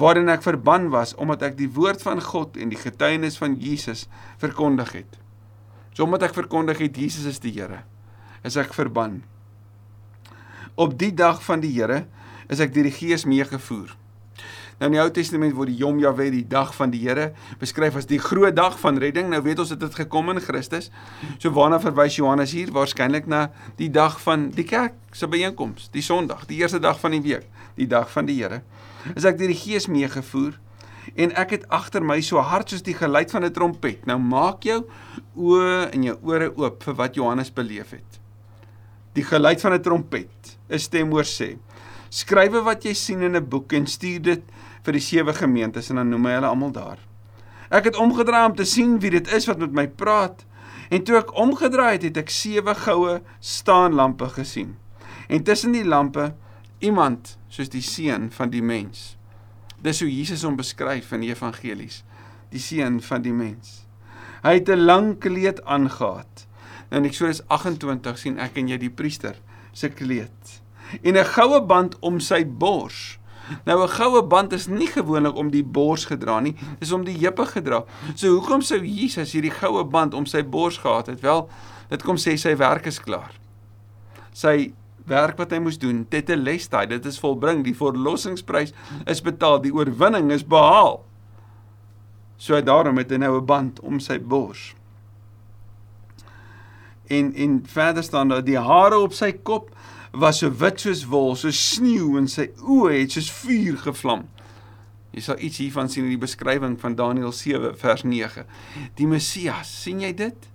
waarin 0.00 0.32
ek 0.32 0.44
verban 0.44 0.88
was 0.92 1.12
omdat 1.20 1.42
ek 1.50 1.58
die 1.58 1.68
woord 1.76 2.00
van 2.02 2.22
God 2.24 2.56
en 2.56 2.72
die 2.72 2.80
getuienis 2.80 3.36
van 3.40 3.58
Jesus 3.60 4.06
verkondig 4.40 4.94
het. 4.96 5.18
So 5.92 6.06
omdat 6.06 6.30
ek 6.30 6.36
verkondig 6.38 6.80
het 6.80 6.96
Jesus 6.96 7.26
is 7.28 7.42
die 7.42 7.52
Here, 7.52 7.82
is 8.46 8.56
ek 8.60 8.72
verban. 8.72 9.20
Op 10.80 10.96
die 10.96 11.12
dag 11.12 11.42
van 11.44 11.60
die 11.60 11.74
Here 11.74 12.06
is 12.48 12.62
ek 12.64 12.72
deur 12.72 12.88
die 12.88 12.96
Gees 12.96 13.26
meegevoer. 13.28 13.92
Nou 14.80 14.88
in 14.88 14.96
die 14.96 15.02
Ou 15.02 15.10
Testament 15.12 15.52
word 15.52 15.68
die 15.68 15.76
Yom 15.76 15.98
Yahweh, 16.00 16.30
die 16.32 16.46
dag 16.48 16.70
van 16.72 16.88
die 16.88 17.02
Here, 17.02 17.34
beskryf 17.60 17.98
as 18.00 18.06
die 18.08 18.18
groot 18.18 18.56
dag 18.56 18.78
van 18.80 18.96
redding. 19.02 19.28
Nou 19.28 19.42
weet 19.44 19.58
ons 19.60 19.68
dit 19.74 19.82
het 19.84 19.98
gekom 19.98 20.32
in 20.32 20.40
Christus. 20.40 20.88
So 21.36 21.52
waarna 21.52 21.76
verwys 21.82 22.16
Johannes 22.16 22.54
hier? 22.56 22.72
Waarskynlik 22.72 23.28
na 23.28 23.50
die 23.76 23.90
dag 23.92 24.16
van 24.24 24.48
die 24.56 24.64
kerk 24.64 24.96
se 25.12 25.28
byeenkoms, 25.28 25.90
die 25.92 26.04
Sondag, 26.04 26.46
die 26.48 26.62
eerste 26.62 26.80
dag 26.80 26.96
van 27.02 27.12
die 27.12 27.20
week, 27.20 27.44
die 27.76 27.88
dag 27.90 28.08
van 28.12 28.28
die 28.30 28.38
Here 28.40 28.62
is 29.16 29.24
ek 29.28 29.38
deur 29.40 29.50
die 29.52 29.56
Gees 29.56 29.86
meegevoer 29.88 30.56
en 31.16 31.32
ek 31.40 31.54
het 31.56 31.68
agter 31.72 32.04
my 32.04 32.18
so 32.24 32.40
hard 32.44 32.72
soos 32.72 32.84
die 32.84 32.96
geluid 32.96 33.30
van 33.32 33.44
'n 33.44 33.52
trompet. 33.52 34.06
Nou 34.06 34.18
maak 34.18 34.64
jou 34.64 34.84
oë 35.36 35.92
en 35.92 36.02
jou 36.02 36.16
ore 36.22 36.52
oop 36.56 36.82
vir 36.82 36.94
wat 36.94 37.14
Johannes 37.14 37.52
beleef 37.52 37.90
het. 37.90 38.20
Die 39.14 39.24
geluid 39.24 39.60
van 39.60 39.72
'n 39.72 39.82
trompet. 39.82 40.56
'n 40.70 40.78
Stem 40.78 41.10
hoor 41.10 41.24
sê: 41.24 41.58
"Skrywe 42.10 42.62
wat 42.62 42.84
jy 42.84 42.94
sien 42.94 43.22
in 43.22 43.36
'n 43.36 43.48
boek 43.48 43.72
en 43.72 43.86
stuur 43.86 44.22
dit 44.22 44.42
vir 44.82 44.92
die 44.92 45.04
sewe 45.04 45.34
gemeentes 45.34 45.90
en 45.90 45.96
dan 45.96 46.08
noem 46.08 46.26
hy 46.26 46.32
hulle 46.38 46.46
almal 46.46 46.72
daar." 46.72 46.98
Ek 47.70 47.84
het 47.84 47.96
omgedraai 47.96 48.46
om 48.48 48.56
te 48.56 48.64
sien 48.64 48.98
wie 48.98 49.10
dit 49.10 49.32
is 49.32 49.46
wat 49.46 49.58
met 49.58 49.72
my 49.72 49.86
praat. 49.88 50.44
En 50.90 51.04
toe 51.06 51.16
ek 51.20 51.34
omgedraai 51.38 51.92
het, 51.92 52.02
het 52.02 52.16
ek 52.16 52.32
sewe 52.34 52.74
goue 52.74 53.20
staanlampe 53.38 54.26
gesien. 54.34 54.76
En 55.28 55.42
tussen 55.42 55.72
die 55.72 55.84
lampe 55.84 56.32
iemand 56.78 57.36
soos 57.48 57.70
die 57.70 57.84
seun 57.84 58.30
van 58.34 58.50
die 58.50 58.62
mens. 58.62 59.16
Dis 59.78 60.00
hoe 60.00 60.10
Jesus 60.10 60.42
hom 60.42 60.56
beskryf 60.56 61.12
in 61.12 61.20
die 61.20 61.30
evangelies, 61.30 62.02
die 62.50 62.58
seun 62.58 62.98
van 63.00 63.22
die 63.22 63.32
mens. 63.32 63.86
Hy 64.42 64.54
het 64.58 64.68
'n 64.68 64.84
lang 64.84 65.18
kleed 65.20 65.62
aangetree. 65.64 66.48
Nou 66.90 67.02
in 67.02 67.06
Eksodus 67.06 67.44
28 67.46 68.18
sien 68.18 68.38
ek 68.42 68.56
en 68.58 68.68
jy 68.68 68.76
die 68.78 68.90
priester 68.90 69.36
se 69.72 69.88
kleed 69.94 70.60
en 71.02 71.16
'n 71.16 71.24
goue 71.24 71.60
band 71.62 71.98
om 72.00 72.18
sy 72.20 72.44
bors. 72.44 73.18
Nou 73.64 73.82
'n 73.82 73.88
goue 73.88 74.22
band 74.22 74.52
is 74.52 74.66
nie 74.66 74.86
gewoonlik 74.86 75.36
om 75.36 75.50
die 75.50 75.64
bors 75.64 76.04
gedra 76.04 76.40
nie, 76.40 76.56
dis 76.78 76.92
om 76.92 77.04
die 77.04 77.18
heupe 77.18 77.46
gedra. 77.46 77.84
So 78.14 78.28
hoekom 78.28 78.62
sou 78.62 78.78
Jesus 78.78 79.32
hierdie 79.32 79.50
goue 79.50 79.84
band 79.84 80.14
om 80.14 80.26
sy 80.26 80.42
bors 80.42 80.78
gehad 80.78 81.06
het? 81.06 81.20
Wel, 81.20 81.48
dit 81.88 82.02
kom 82.02 82.16
sê 82.16 82.36
sy 82.36 82.56
werk 82.56 82.86
is 82.86 83.00
klaar. 83.00 83.32
Sy 84.32 84.72
werk 85.06 85.38
wat 85.38 85.50
hy 85.50 85.58
moes 85.58 85.78
doen, 85.78 86.06
tetelestai, 86.08 86.86
dit 86.86 87.06
is 87.06 87.18
volbring, 87.18 87.64
die 87.64 87.74
verlossingsprys 87.74 88.72
is 89.06 89.22
betaal, 89.22 89.60
die 89.62 89.74
oorwinning 89.74 90.30
is 90.30 90.46
behaal. 90.46 91.00
So 92.40 92.60
daarom 92.60 92.98
het 92.98 93.10
hy 93.10 93.18
nou 93.18 93.36
'n 93.40 93.46
band 93.46 93.80
om 93.80 94.00
sy 94.00 94.18
bors. 94.18 94.74
En 97.08 97.34
en 97.34 97.62
verder 97.66 98.02
staan 98.02 98.28
daar 98.28 98.44
die 98.44 98.58
hare 98.58 98.98
op 98.98 99.12
sy 99.12 99.32
kop 99.32 99.70
was 100.12 100.38
so 100.38 100.50
wit 100.50 100.80
soos 100.80 101.04
wol, 101.06 101.36
so 101.38 101.52
sneeu 101.54 102.16
en 102.18 102.26
sy 102.30 102.48
oë 102.60 102.94
het 102.96 103.14
soos 103.14 103.30
vuur 103.42 103.78
gevlam. 103.84 104.24
Jy 105.14 105.24
sal 105.26 105.42
iets 105.42 105.58
hiervan 105.62 105.90
sien 105.90 106.06
in 106.06 106.14
die 106.14 106.22
beskrywing 106.22 106.76
van 106.80 106.96
Daniël 106.98 107.32
7 107.34 107.74
vers 107.78 108.04
9. 108.06 108.44
Die 108.98 109.08
Messias, 109.10 109.70
sien 109.84 110.02
jy 110.04 110.12
dit? 110.16 110.50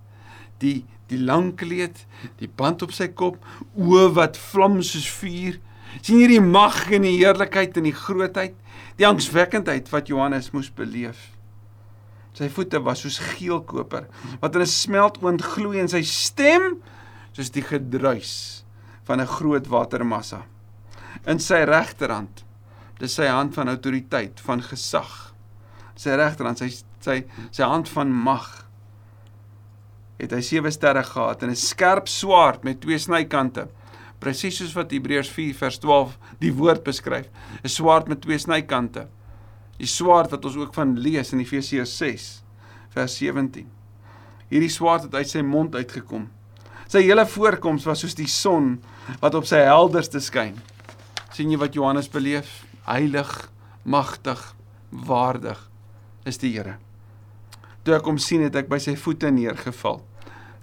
Die 0.64 0.82
die 1.06 1.20
lang 1.22 1.52
kleed, 1.54 2.00
die 2.40 2.48
band 2.50 2.80
op 2.82 2.90
sy 2.90 3.06
kop, 3.14 3.36
oë 3.78 4.08
wat 4.16 4.38
vlam 4.48 4.80
soos 4.82 5.06
vuur. 5.20 5.60
sien 6.02 6.18
hierdie 6.18 6.42
mag 6.42 6.90
en 6.90 7.06
die 7.06 7.14
heerlikheid 7.20 7.76
en 7.78 7.86
die 7.86 7.94
grootheid, 7.94 8.56
die 8.98 9.06
angswekkendheid 9.06 9.86
wat 9.92 10.10
Johannes 10.10 10.50
moes 10.50 10.68
beleef. 10.74 11.30
Sy 12.34 12.50
voete 12.50 12.82
was 12.82 13.04
soos 13.06 13.20
geelkoper 13.22 14.08
wat 14.42 14.54
in 14.56 14.62
'n 14.62 14.66
smeltoond 14.66 15.42
gloei 15.42 15.78
en 15.78 15.88
sy 15.88 16.02
stem 16.02 16.82
soos 17.32 17.50
die 17.50 17.62
gedruis 17.62 18.65
van 19.06 19.20
'n 19.20 19.26
groot 19.26 19.66
watermassa. 19.66 20.44
In 21.26 21.38
sy 21.38 21.64
regterhand, 21.64 22.44
dis 22.98 23.14
sy 23.14 23.26
hand 23.26 23.54
van 23.54 23.68
autoriteit, 23.68 24.40
van 24.40 24.62
gesag. 24.62 25.34
Sy 25.94 26.10
regterhand, 26.10 26.58
sy 26.58 26.70
sy 27.00 27.24
sy 27.50 27.62
hand 27.62 27.88
van 27.88 28.10
mag 28.12 28.66
het 30.16 30.32
hy 30.32 30.40
sewe 30.40 30.70
sterre 30.72 31.02
gehad 31.04 31.42
en 31.42 31.50
'n 31.50 31.56
skerp 31.56 32.08
swaard 32.08 32.64
met 32.64 32.80
twee 32.80 32.98
snykante. 32.98 33.68
Presies 34.18 34.56
soos 34.56 34.72
wat 34.72 34.90
Hebreërs 34.90 35.28
4 35.28 35.54
vers 35.54 35.78
12 35.78 36.18
die 36.40 36.52
woord 36.52 36.84
beskryf, 36.84 37.28
'n 37.62 37.68
swaard 37.68 38.08
met 38.08 38.20
twee 38.20 38.38
snykante. 38.38 39.08
Die 39.78 39.86
swaard 39.86 40.30
wat 40.30 40.44
ons 40.44 40.56
ook 40.56 40.74
van 40.74 40.98
lees 40.98 41.32
in 41.32 41.40
Efesiërs 41.40 41.96
6 41.96 42.42
vers 42.88 43.16
17. 43.16 43.68
Hierdie 44.48 44.70
swaard 44.70 45.02
het 45.02 45.14
uit 45.14 45.28
sy 45.28 45.42
mond 45.42 45.74
uitgekom. 45.74 46.30
Sy 46.86 47.02
hele 47.02 47.26
voorkoms 47.26 47.86
was 47.88 48.04
soos 48.04 48.14
die 48.14 48.30
son 48.30 48.76
wat 49.22 49.34
op 49.34 49.46
sy 49.48 49.58
helderste 49.66 50.20
skyn. 50.22 50.56
sien 51.36 51.50
jy 51.50 51.58
wat 51.60 51.74
Johannes 51.74 52.08
beleef? 52.08 52.64
Heilig, 52.86 53.50
magtig, 53.84 54.54
waardig 54.88 55.58
is 56.24 56.38
die 56.38 56.54
Here. 56.54 56.78
Toe 57.84 57.94
ek 57.98 58.06
hom 58.08 58.16
sien 58.18 58.42
het 58.46 58.56
ek 58.56 58.70
by 58.70 58.78
sy 58.82 58.96
voete 58.96 59.28
neergeval. 59.30 60.00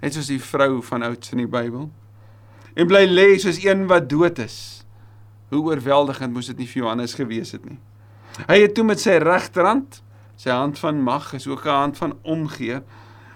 Net 0.02 0.16
soos 0.16 0.32
die 0.32 0.40
vrou 0.42 0.82
van 0.82 1.04
ouds 1.06 1.32
in 1.32 1.44
die 1.44 1.48
Bybel. 1.48 1.86
En 2.74 2.88
bly 2.90 3.04
lê 3.06 3.28
soos 3.38 3.60
een 3.62 3.86
wat 3.88 4.08
dood 4.10 4.40
is. 4.42 4.84
Hoe 5.52 5.62
oorweldigend 5.62 6.34
moes 6.34 6.50
dit 6.50 6.58
nie 6.58 6.68
vir 6.68 6.82
Johannes 6.82 7.14
gewees 7.14 7.54
het 7.54 7.64
nie. 7.68 7.78
Hy 8.48 8.58
het 8.64 8.74
toe 8.74 8.84
met 8.84 9.00
sy 9.00 9.20
regterhand, 9.22 10.00
sy 10.36 10.50
hand 10.50 10.80
van 10.82 10.98
mag, 11.04 11.30
is 11.38 11.46
ook 11.46 11.64
'n 11.64 11.80
hand 11.80 11.96
van 11.96 12.18
omgee, 12.22 12.80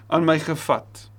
aan 0.09 0.25
my 0.25 0.39
gevat. 0.39 1.09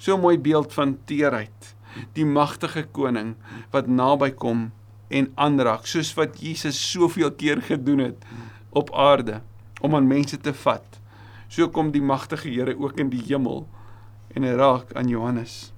So 0.00 0.16
mooi 0.16 0.38
beeld 0.40 0.72
van 0.72 0.96
teerheid. 1.04 1.74
Die 2.16 2.24
magtige 2.24 2.86
koning 2.88 3.34
wat 3.74 3.90
naby 3.90 4.30
kom 4.32 4.70
en 5.10 5.28
aanraak, 5.34 5.88
soos 5.90 6.14
wat 6.16 6.38
Jesus 6.40 6.78
soveel 6.78 7.32
keer 7.34 7.60
gedoen 7.66 8.04
het 8.08 8.24
op 8.70 8.92
aarde 8.94 9.40
om 9.82 9.96
aan 9.98 10.06
mense 10.06 10.38
te 10.38 10.54
vat 10.54 11.00
so 11.50 11.68
kom 11.68 11.90
die 11.90 12.02
magtige 12.02 12.48
Here 12.48 12.76
ook 12.78 12.98
in 12.98 13.10
die 13.10 13.22
hemel 13.26 13.66
en 14.34 14.46
hy 14.46 14.54
raak 14.54 14.94
aan 14.94 15.10
Johannes. 15.10 15.72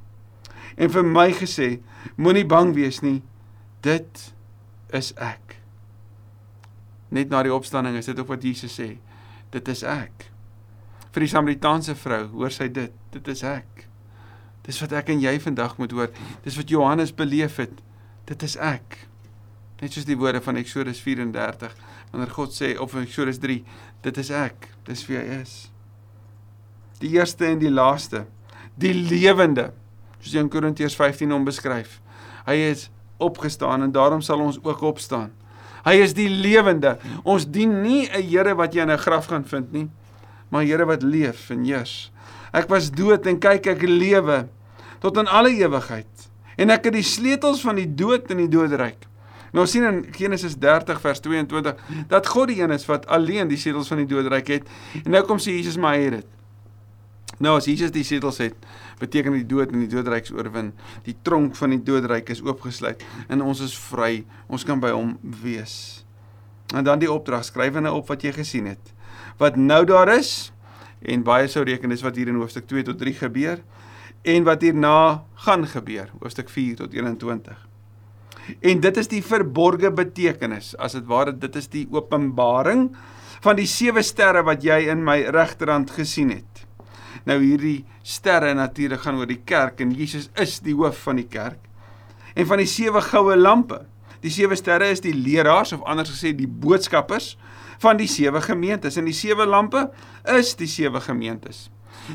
en 0.76 0.88
vir 0.88 1.04
my 1.04 1.28
gesê, 1.36 1.82
moenie 2.16 2.46
bang 2.48 2.70
wees 2.72 3.02
nie. 3.04 3.20
Dit 3.84 4.32
is 4.88 5.10
ek. 5.20 5.58
Net 7.12 7.28
na 7.28 7.42
die 7.44 7.52
opstanding 7.52 7.98
is 7.98 8.08
dit 8.08 8.18
ook 8.18 8.30
wat 8.32 8.44
Jesus 8.44 8.72
sê. 8.80 8.96
Dit 9.52 9.68
is 9.68 9.82
ek. 9.84 10.30
Vir 11.12 11.26
die 11.26 11.28
Samaritaanse 11.28 11.94
vrou, 12.00 12.22
hoor 12.38 12.54
sy 12.54 12.70
dit, 12.72 12.94
dit 13.12 13.28
is 13.28 13.44
ek. 13.44 13.84
Dis 14.66 14.78
wat 14.80 14.92
ek 14.92 15.10
en 15.14 15.22
jy 15.22 15.34
vandag 15.42 15.76
moet 15.78 15.92
hoor. 15.92 16.12
Dis 16.44 16.56
wat 16.56 16.70
Johannes 16.70 17.14
beleef 17.14 17.58
het. 17.62 17.82
Dit 18.28 18.42
is 18.46 18.56
ek. 18.56 18.98
Net 19.82 19.92
soos 19.92 20.06
die 20.06 20.16
woorde 20.18 20.40
van 20.44 20.60
Eksodus 20.60 21.00
34 21.02 21.74
wanneer 22.12 22.30
God 22.30 22.52
sê 22.54 22.74
of 22.78 22.94
Eksodus 23.00 23.40
3, 23.40 23.62
dit 24.04 24.18
is 24.20 24.30
ek. 24.30 24.68
Dis 24.86 25.02
wie 25.08 25.16
hy 25.16 25.40
is. 25.40 25.54
Die 27.00 27.14
eerste 27.16 27.48
en 27.48 27.62
die 27.62 27.72
laaste. 27.72 28.26
Die 28.78 28.92
lewende. 28.94 29.70
Soos 30.20 30.36
in 30.38 30.50
Korintiërs 30.52 30.94
15 30.98 31.32
hom 31.34 31.46
beskryf. 31.48 31.98
Hy 32.46 32.58
is 32.68 32.90
opgestaan 33.22 33.86
en 33.86 33.94
daarom 33.94 34.22
sal 34.22 34.42
ons 34.44 34.60
ook 34.62 34.84
opstaan. 34.86 35.32
Hy 35.82 35.96
is 36.04 36.14
die 36.14 36.28
lewende. 36.30 36.96
Ons 37.24 37.48
dien 37.50 37.80
nie 37.82 38.06
'n 38.06 38.22
Here 38.22 38.54
wat 38.54 38.74
jy 38.74 38.82
in 38.82 38.90
'n 38.90 38.98
graf 38.98 39.26
gaan 39.26 39.44
vind 39.44 39.72
nie, 39.72 39.90
maar 40.50 40.62
'n 40.62 40.66
Here 40.66 40.84
wat 40.86 41.02
leef 41.02 41.50
en 41.50 41.64
heers. 41.64 42.12
Ek 42.52 42.68
was 42.72 42.90
dood 42.92 43.26
en 43.26 43.40
kyk 43.40 43.70
ek 43.74 43.86
lewe 43.88 44.44
tot 45.02 45.16
in 45.18 45.30
alle 45.30 45.54
ewigheid. 45.56 46.28
En 46.60 46.70
ek 46.70 46.90
het 46.90 46.96
die 46.98 47.06
sleutels 47.06 47.62
van 47.64 47.80
die 47.80 47.88
dood 47.88 48.30
en 48.30 48.42
die 48.44 48.50
doodryk. 48.52 49.08
Nou 49.52 49.66
sien 49.68 49.84
in 49.84 50.04
Genesis 50.16 50.54
30 50.56 51.00
vers 51.00 51.20
22 51.24 51.80
dat 52.08 52.28
God 52.28 52.52
die 52.52 52.60
een 52.62 52.72
is 52.72 52.86
wat 52.88 53.08
alleen 53.12 53.50
die 53.50 53.60
sleutels 53.60 53.90
van 53.92 54.00
die 54.00 54.08
doodryk 54.08 54.52
het. 54.52 54.70
En 55.02 55.12
nou 55.16 55.24
kom 55.28 55.40
sê 55.42 55.56
Jesus 55.56 55.80
maar 55.80 55.98
het 56.00 56.20
dit. 56.20 56.30
Nou 57.42 57.56
as 57.58 57.66
Jesus 57.66 57.90
die 57.90 58.04
sleutels 58.06 58.38
het, 58.38 58.56
beteken 59.00 59.34
die 59.34 59.46
dood 59.48 59.72
en 59.74 59.82
die 59.82 59.90
doodryk 59.90 60.28
is 60.28 60.34
oorwin. 60.34 60.70
Die 61.06 61.16
tronk 61.26 61.56
van 61.58 61.74
die 61.74 61.80
doodryk 61.82 62.30
is 62.32 62.42
oopgesluit 62.44 63.02
en 63.28 63.42
ons 63.44 63.60
is 63.64 63.74
vry. 63.90 64.22
Ons 64.52 64.64
kan 64.68 64.80
by 64.80 64.92
hom 64.94 65.16
wees. 65.42 66.04
En 66.72 66.84
dan 66.86 67.02
die 67.02 67.10
opdrag, 67.12 67.44
skryf 67.44 67.76
nou 67.80 67.96
op 67.98 68.08
wat 68.12 68.22
jy 68.24 68.32
gesien 68.36 68.70
het. 68.70 68.92
Wat 69.40 69.58
nou 69.60 69.82
daar 69.88 70.12
is, 70.14 70.52
en 71.04 71.24
baie 71.26 71.48
sou 71.48 71.64
reken 71.64 71.90
dis 71.90 72.04
wat 72.04 72.16
hier 72.16 72.28
in 72.28 72.40
hoofstuk 72.40 72.68
2 72.70 72.90
tot 72.90 72.98
3 72.98 73.14
gebeur 73.24 73.62
en 74.22 74.44
wat 74.46 74.62
hierna 74.62 75.24
gaan 75.46 75.66
gebeur 75.66 76.12
hoofstuk 76.20 76.50
4 76.50 76.76
tot 76.84 76.94
21 76.94 77.68
en 78.60 78.80
dit 78.82 78.96
is 78.96 79.10
die 79.10 79.22
verborgde 79.24 79.90
betekenis 79.94 80.74
as 80.78 80.96
dit 80.98 81.06
ware 81.10 81.34
dit 81.34 81.56
is 81.58 81.68
die 81.72 81.86
openbaring 81.94 82.90
van 83.42 83.58
die 83.58 83.66
sewe 83.66 84.02
sterre 84.06 84.44
wat 84.46 84.62
jy 84.62 84.84
in 84.92 85.02
my 85.02 85.18
regterhand 85.34 85.90
gesien 85.90 86.30
het. 86.30 86.62
Nou 87.26 87.40
hierdie 87.42 87.82
sterre 88.06 88.52
natuurlik 88.54 89.02
gaan 89.02 89.18
oor 89.18 89.30
die 89.30 89.42
kerk 89.46 89.82
en 89.82 89.94
Jesus 89.94 90.28
is 90.38 90.60
die 90.62 90.74
hoof 90.78 91.00
van 91.08 91.18
die 91.18 91.28
kerk. 91.30 91.58
En 92.38 92.46
van 92.48 92.62
die 92.62 92.70
sewe 92.70 93.02
goue 93.04 93.36
lampe 93.36 93.82
die 94.22 94.30
sewe 94.30 94.54
sterre 94.58 94.92
is 94.94 95.02
die 95.02 95.14
leraars 95.14 95.74
of 95.74 95.82
anders 95.90 96.12
gesê 96.14 96.30
die 96.36 96.46
boodskappers 96.46 97.34
van 97.82 97.98
die 98.00 98.10
sewe 98.10 98.42
gemeentes 98.44 98.98
en 99.00 99.08
die 99.10 99.16
sewe 99.16 99.46
lampe 99.48 99.88
is 100.38 100.54
die 100.58 100.70
sewe 100.70 101.02
gemeentes. 101.02 101.68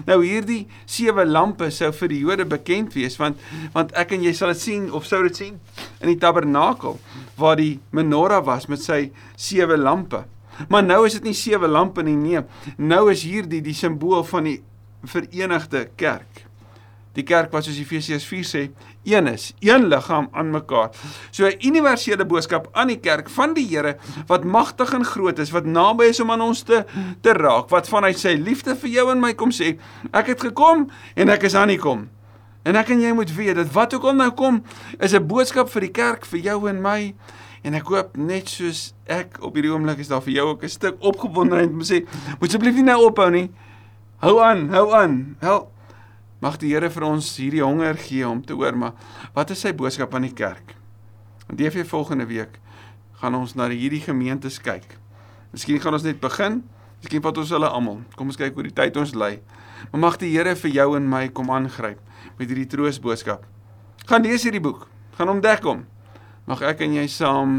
Nou 0.08 0.20
hierdie 0.24 0.66
sewe 0.90 1.24
lampe 1.28 1.70
sou 1.72 1.92
vir 1.96 2.12
die 2.12 2.22
Jode 2.24 2.46
bekend 2.50 2.96
wees 2.98 3.16
want 3.20 3.40
want 3.76 3.94
ek 4.00 4.16
en 4.18 4.26
jy 4.26 4.34
sal 4.36 4.52
dit 4.52 4.62
sien 4.62 4.88
of 4.92 5.08
sou 5.08 5.22
dit 5.28 5.44
sien 5.44 5.60
in 6.02 6.12
die 6.12 6.20
tabernakel 6.20 6.98
waar 7.40 7.60
die 7.60 7.78
menorah 7.96 8.44
was 8.46 8.68
met 8.72 8.84
sy 8.84 9.08
sewe 9.40 9.78
lampe. 9.80 10.26
Maar 10.70 10.84
nou 10.84 11.04
is 11.06 11.18
dit 11.20 11.28
nie 11.30 11.38
sewe 11.38 11.70
lampe 11.70 12.04
nie, 12.04 12.18
nee. 12.18 12.42
Nou 12.82 13.08
is 13.14 13.24
hierdie 13.28 13.62
die 13.62 13.76
simbool 13.78 14.24
van 14.26 14.50
die 14.50 14.58
verenigde 15.06 15.86
kerk. 16.00 16.44
Die 17.18 17.26
kerk 17.26 17.54
wat 17.54 17.66
soos 17.66 17.78
Efesiërs 17.82 18.26
4 18.30 18.48
sê, 18.48 18.64
een 19.08 19.28
is, 19.28 19.54
een 19.60 19.88
liggaam 19.88 20.28
aan 20.32 20.50
mekaar. 20.52 20.90
So 21.32 21.46
'n 21.46 21.56
universele 21.68 22.26
boodskap 22.26 22.68
aan 22.72 22.88
die 22.88 23.00
kerk 23.00 23.30
van 23.30 23.54
die 23.54 23.68
Here 23.68 23.98
wat 24.28 24.44
magtig 24.44 24.94
en 24.94 25.06
groot 25.06 25.40
is, 25.40 25.52
wat 25.52 25.66
naby 25.66 26.04
is 26.04 26.20
om 26.20 26.32
aan 26.32 26.42
ons 26.42 26.62
te 26.62 26.86
te 27.22 27.34
raak, 27.34 27.70
wat 27.70 27.88
vanuit 27.88 28.20
sy 28.20 28.36
liefde 28.36 28.76
vir 28.76 28.90
jou 28.90 29.12
en 29.12 29.20
my 29.20 29.34
kom 29.34 29.52
sê, 29.52 29.78
ek 30.12 30.28
het 30.28 30.42
gekom 30.42 30.90
en 31.16 31.30
ek 31.30 31.44
is 31.44 31.56
aan 31.56 31.68
die 31.68 31.80
kom. 31.80 32.10
En 32.64 32.76
ek 32.76 32.90
en 32.90 33.02
jy 33.02 33.14
moet 33.14 33.36
weet 33.36 33.56
dat 33.56 33.72
wat 33.72 33.94
ook 33.94 34.04
al 34.04 34.14
nou 34.16 34.32
kom, 34.32 34.64
is 35.00 35.14
'n 35.14 35.28
boodskap 35.28 35.70
vir 35.70 35.82
die 35.82 35.92
kerk, 35.92 36.26
vir 36.26 36.40
jou 36.40 36.70
en 36.70 36.82
my. 36.82 37.16
En 37.64 37.74
ek 37.74 37.88
hoop 37.88 38.18
net 38.18 38.50
soos 38.50 38.94
ek 39.06 39.38
op 39.42 39.54
hierdie 39.54 39.72
oomblik 39.72 40.00
is 40.00 40.08
daar 40.08 40.22
vir 40.22 40.34
jou 40.34 40.48
ook 40.48 40.64
'n 40.64 40.70
stuk 40.70 40.96
opgewondenheid 41.00 41.70
om 41.70 41.80
te 41.80 41.94
sê, 41.94 42.06
moet 42.40 42.50
asseblief 42.50 42.76
nie 42.76 42.84
nou 42.84 43.06
ophou 43.06 43.30
nie. 43.32 43.52
Hou 44.18 44.40
aan, 44.42 44.70
hou 44.70 44.94
aan. 44.94 45.36
Help 45.40 45.77
Mag 46.38 46.60
die 46.62 46.70
Here 46.70 46.90
vir 46.94 47.06
ons 47.08 47.32
hierdie 47.42 47.64
honger 47.66 47.98
gee 47.98 48.26
om 48.28 48.44
te 48.46 48.54
hoor 48.54 48.76
maar 48.78 48.94
wat 49.34 49.50
is 49.56 49.64
sy 49.66 49.72
boodskap 49.74 50.14
aan 50.14 50.28
die 50.28 50.36
kerk? 50.38 50.76
En 51.50 51.58
DV 51.58 51.82
volgende 51.90 52.28
week 52.30 52.60
gaan 53.18 53.34
ons 53.34 53.56
na 53.58 53.66
hierdie 53.72 54.04
gemeentes 54.04 54.60
kyk. 54.62 54.86
Miskien 55.50 55.82
gaan 55.82 55.98
ons 55.98 56.06
net 56.06 56.20
begin, 56.22 56.60
miskien 57.02 57.24
vat 57.26 57.40
ons 57.42 57.54
hulle 57.56 57.70
almal. 57.74 58.04
Kom 58.14 58.30
ons 58.30 58.38
kyk 58.38 58.54
hoe 58.54 58.68
die 58.68 58.76
tyd 58.78 59.00
ons 59.02 59.16
lei. 59.18 59.40
Maar 59.90 60.04
mag 60.04 60.20
die 60.22 60.30
Here 60.36 60.54
vir 60.60 60.76
jou 60.76 60.92
en 61.00 61.10
my 61.10 61.24
kom 61.34 61.50
aangryp 61.50 62.04
met 62.38 62.46
hierdie 62.46 62.70
troostboodskap. 62.70 63.42
Gaan 64.06 64.26
lees 64.28 64.46
hierdie 64.46 64.62
boek, 64.62 64.86
gaan 65.18 65.34
ontdek 65.34 65.66
hom. 65.66 65.88
Mag 66.46 66.62
ek 66.62 66.86
en 66.86 67.00
jy 67.00 67.08
saam 67.10 67.58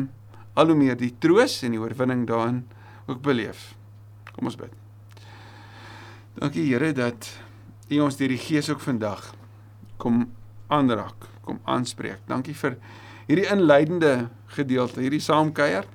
al 0.59 0.71
hoe 0.71 0.79
meer 0.79 0.97
die 0.99 1.11
troos 1.19 1.59
en 1.67 1.75
die 1.75 1.83
oorwinning 1.83 2.29
daarin 2.31 2.62
ook 3.11 3.25
beleef. 3.27 3.73
Kom 4.37 4.47
ons 4.47 4.59
bid. 4.61 4.71
Dankie 6.38 6.69
Here 6.71 6.95
dat 6.95 7.27
U 7.88 8.01
ons 8.05 8.18
deur 8.20 8.29
die 8.29 8.40
Gees 8.40 8.68
ook 8.68 8.83
vandag 8.85 9.31
kom 9.96 10.27
aanraak, 10.68 11.24
kom 11.46 11.61
aanspreek. 11.64 12.20
Dankie 12.29 12.55
vir 12.55 12.77
hierdie 13.29 13.48
inleidende 13.48 14.29
gedeelte, 14.53 15.01
hierdie 15.01 15.22
saamkuier, 15.24 15.88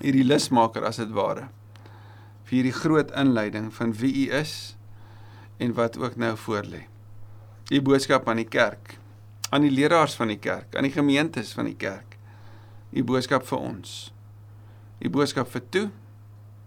hierdie 0.00 0.24
lusmaker 0.24 0.86
as 0.88 1.00
dit 1.02 1.12
ware. 1.16 1.50
Vir 2.48 2.60
hierdie 2.60 2.76
groot 2.76 3.12
inleiding 3.12 3.68
van 3.76 3.92
wie 4.00 4.12
U 4.24 4.26
is 4.40 4.54
en 5.60 5.76
wat 5.76 5.98
ook 6.00 6.16
nou 6.20 6.32
voorlê. 6.40 6.86
U 7.72 7.80
boodskap 7.82 8.28
aan 8.30 8.40
die 8.40 8.48
kerk, 8.48 8.96
aan 9.50 9.66
die 9.66 9.74
leraars 9.74 10.16
van 10.16 10.32
die 10.32 10.40
kerk, 10.40 10.76
aan 10.76 10.86
die 10.88 10.94
gemeentes 10.94 11.52
van 11.56 11.68
die 11.68 11.76
kerk. 11.76 12.16
U 12.96 13.04
boodskap 13.04 13.44
vir 13.48 13.60
ons. 13.60 13.94
U 15.04 15.10
boodskap 15.12 15.50
vir 15.52 15.64
toe. 15.74 15.86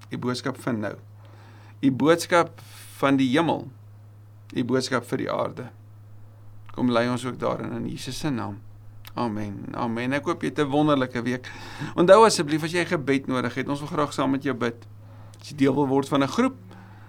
U 0.09 0.17
boodskap 0.21 0.57
vir 0.61 0.75
nou. 0.77 0.95
U 1.81 1.91
boodskap 1.95 2.61
van 2.99 3.17
die 3.17 3.29
hemel 3.31 3.69
u 4.53 4.63
boodskap 4.63 5.05
vir 5.05 5.17
die 5.17 5.31
aarde. 5.31 5.69
Kom 6.75 6.91
lei 6.91 7.09
ons 7.09 7.25
ook 7.25 7.39
daarin 7.39 7.71
in 7.75 7.87
Jesus 7.89 8.19
se 8.19 8.29
naam. 8.29 8.59
Amen. 9.19 9.65
Amen. 9.73 10.13
Ek 10.13 10.25
hoop 10.25 10.41
jy 10.41 10.49
het 10.49 10.59
'n 10.59 10.69
wonderlike 10.69 11.21
week. 11.23 11.49
Onthou 11.95 12.25
asseblief 12.25 12.63
as 12.63 12.71
jy 12.71 12.85
gebed 12.85 13.27
nodig 13.27 13.55
het, 13.55 13.67
ons 13.67 13.79
wil 13.79 13.87
graag 13.87 14.13
saam 14.13 14.31
met 14.31 14.43
jou 14.43 14.53
bid. 14.53 14.87
As 15.41 15.49
jy 15.49 15.55
deel 15.55 15.75
wil 15.75 15.87
word 15.87 16.07
van 16.07 16.23
'n 16.23 16.27
groep, 16.27 16.55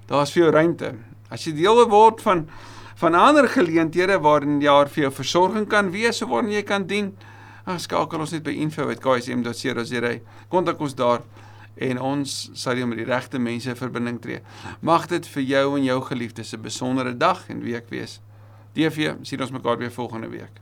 daar's 0.07 0.33
vir 0.33 0.43
jou 0.43 0.53
ruimte. 0.53 0.95
As 1.31 1.45
jy 1.45 1.53
deel 1.53 1.75
wil 1.75 1.89
word 1.89 2.21
van 2.23 2.49
van 3.01 3.15
ander 3.15 3.49
geleenthede 3.49 4.21
waarin 4.21 4.61
jy 4.61 4.87
vir 4.89 5.03
jou 5.03 5.13
versorging 5.13 5.67
kan 5.67 5.91
wees 5.91 6.23
of 6.23 6.29
waarin 6.29 6.53
jy 6.53 6.63
kan 6.63 6.87
dien, 6.87 7.17
skakel 7.77 8.21
ons 8.21 8.33
net 8.33 8.43
by 8.43 8.51
info@ksm.co.za. 8.51 10.19
Kontak 10.49 10.81
ons 10.81 10.95
daar 10.95 11.23
en 11.81 12.01
ons 12.01 12.35
sal 12.53 12.79
jy 12.79 12.87
met 12.89 13.01
die 13.01 13.09
regte 13.09 13.41
mense 13.41 13.75
verbinding 13.77 14.21
tree. 14.21 14.41
Mag 14.85 15.07
dit 15.11 15.27
vir 15.35 15.43
jou 15.43 15.67
en 15.79 15.85
jou 15.85 16.01
geliefdes 16.13 16.53
'n 16.53 16.63
besondere 16.63 17.17
dag 17.17 17.49
en 17.49 17.63
week 17.65 17.89
wees. 17.89 18.21
DV, 18.75 19.15
sien 19.23 19.41
ons 19.41 19.51
mekaar 19.51 19.79
weer 19.79 19.93
volgende 19.93 20.29
week. 20.29 20.61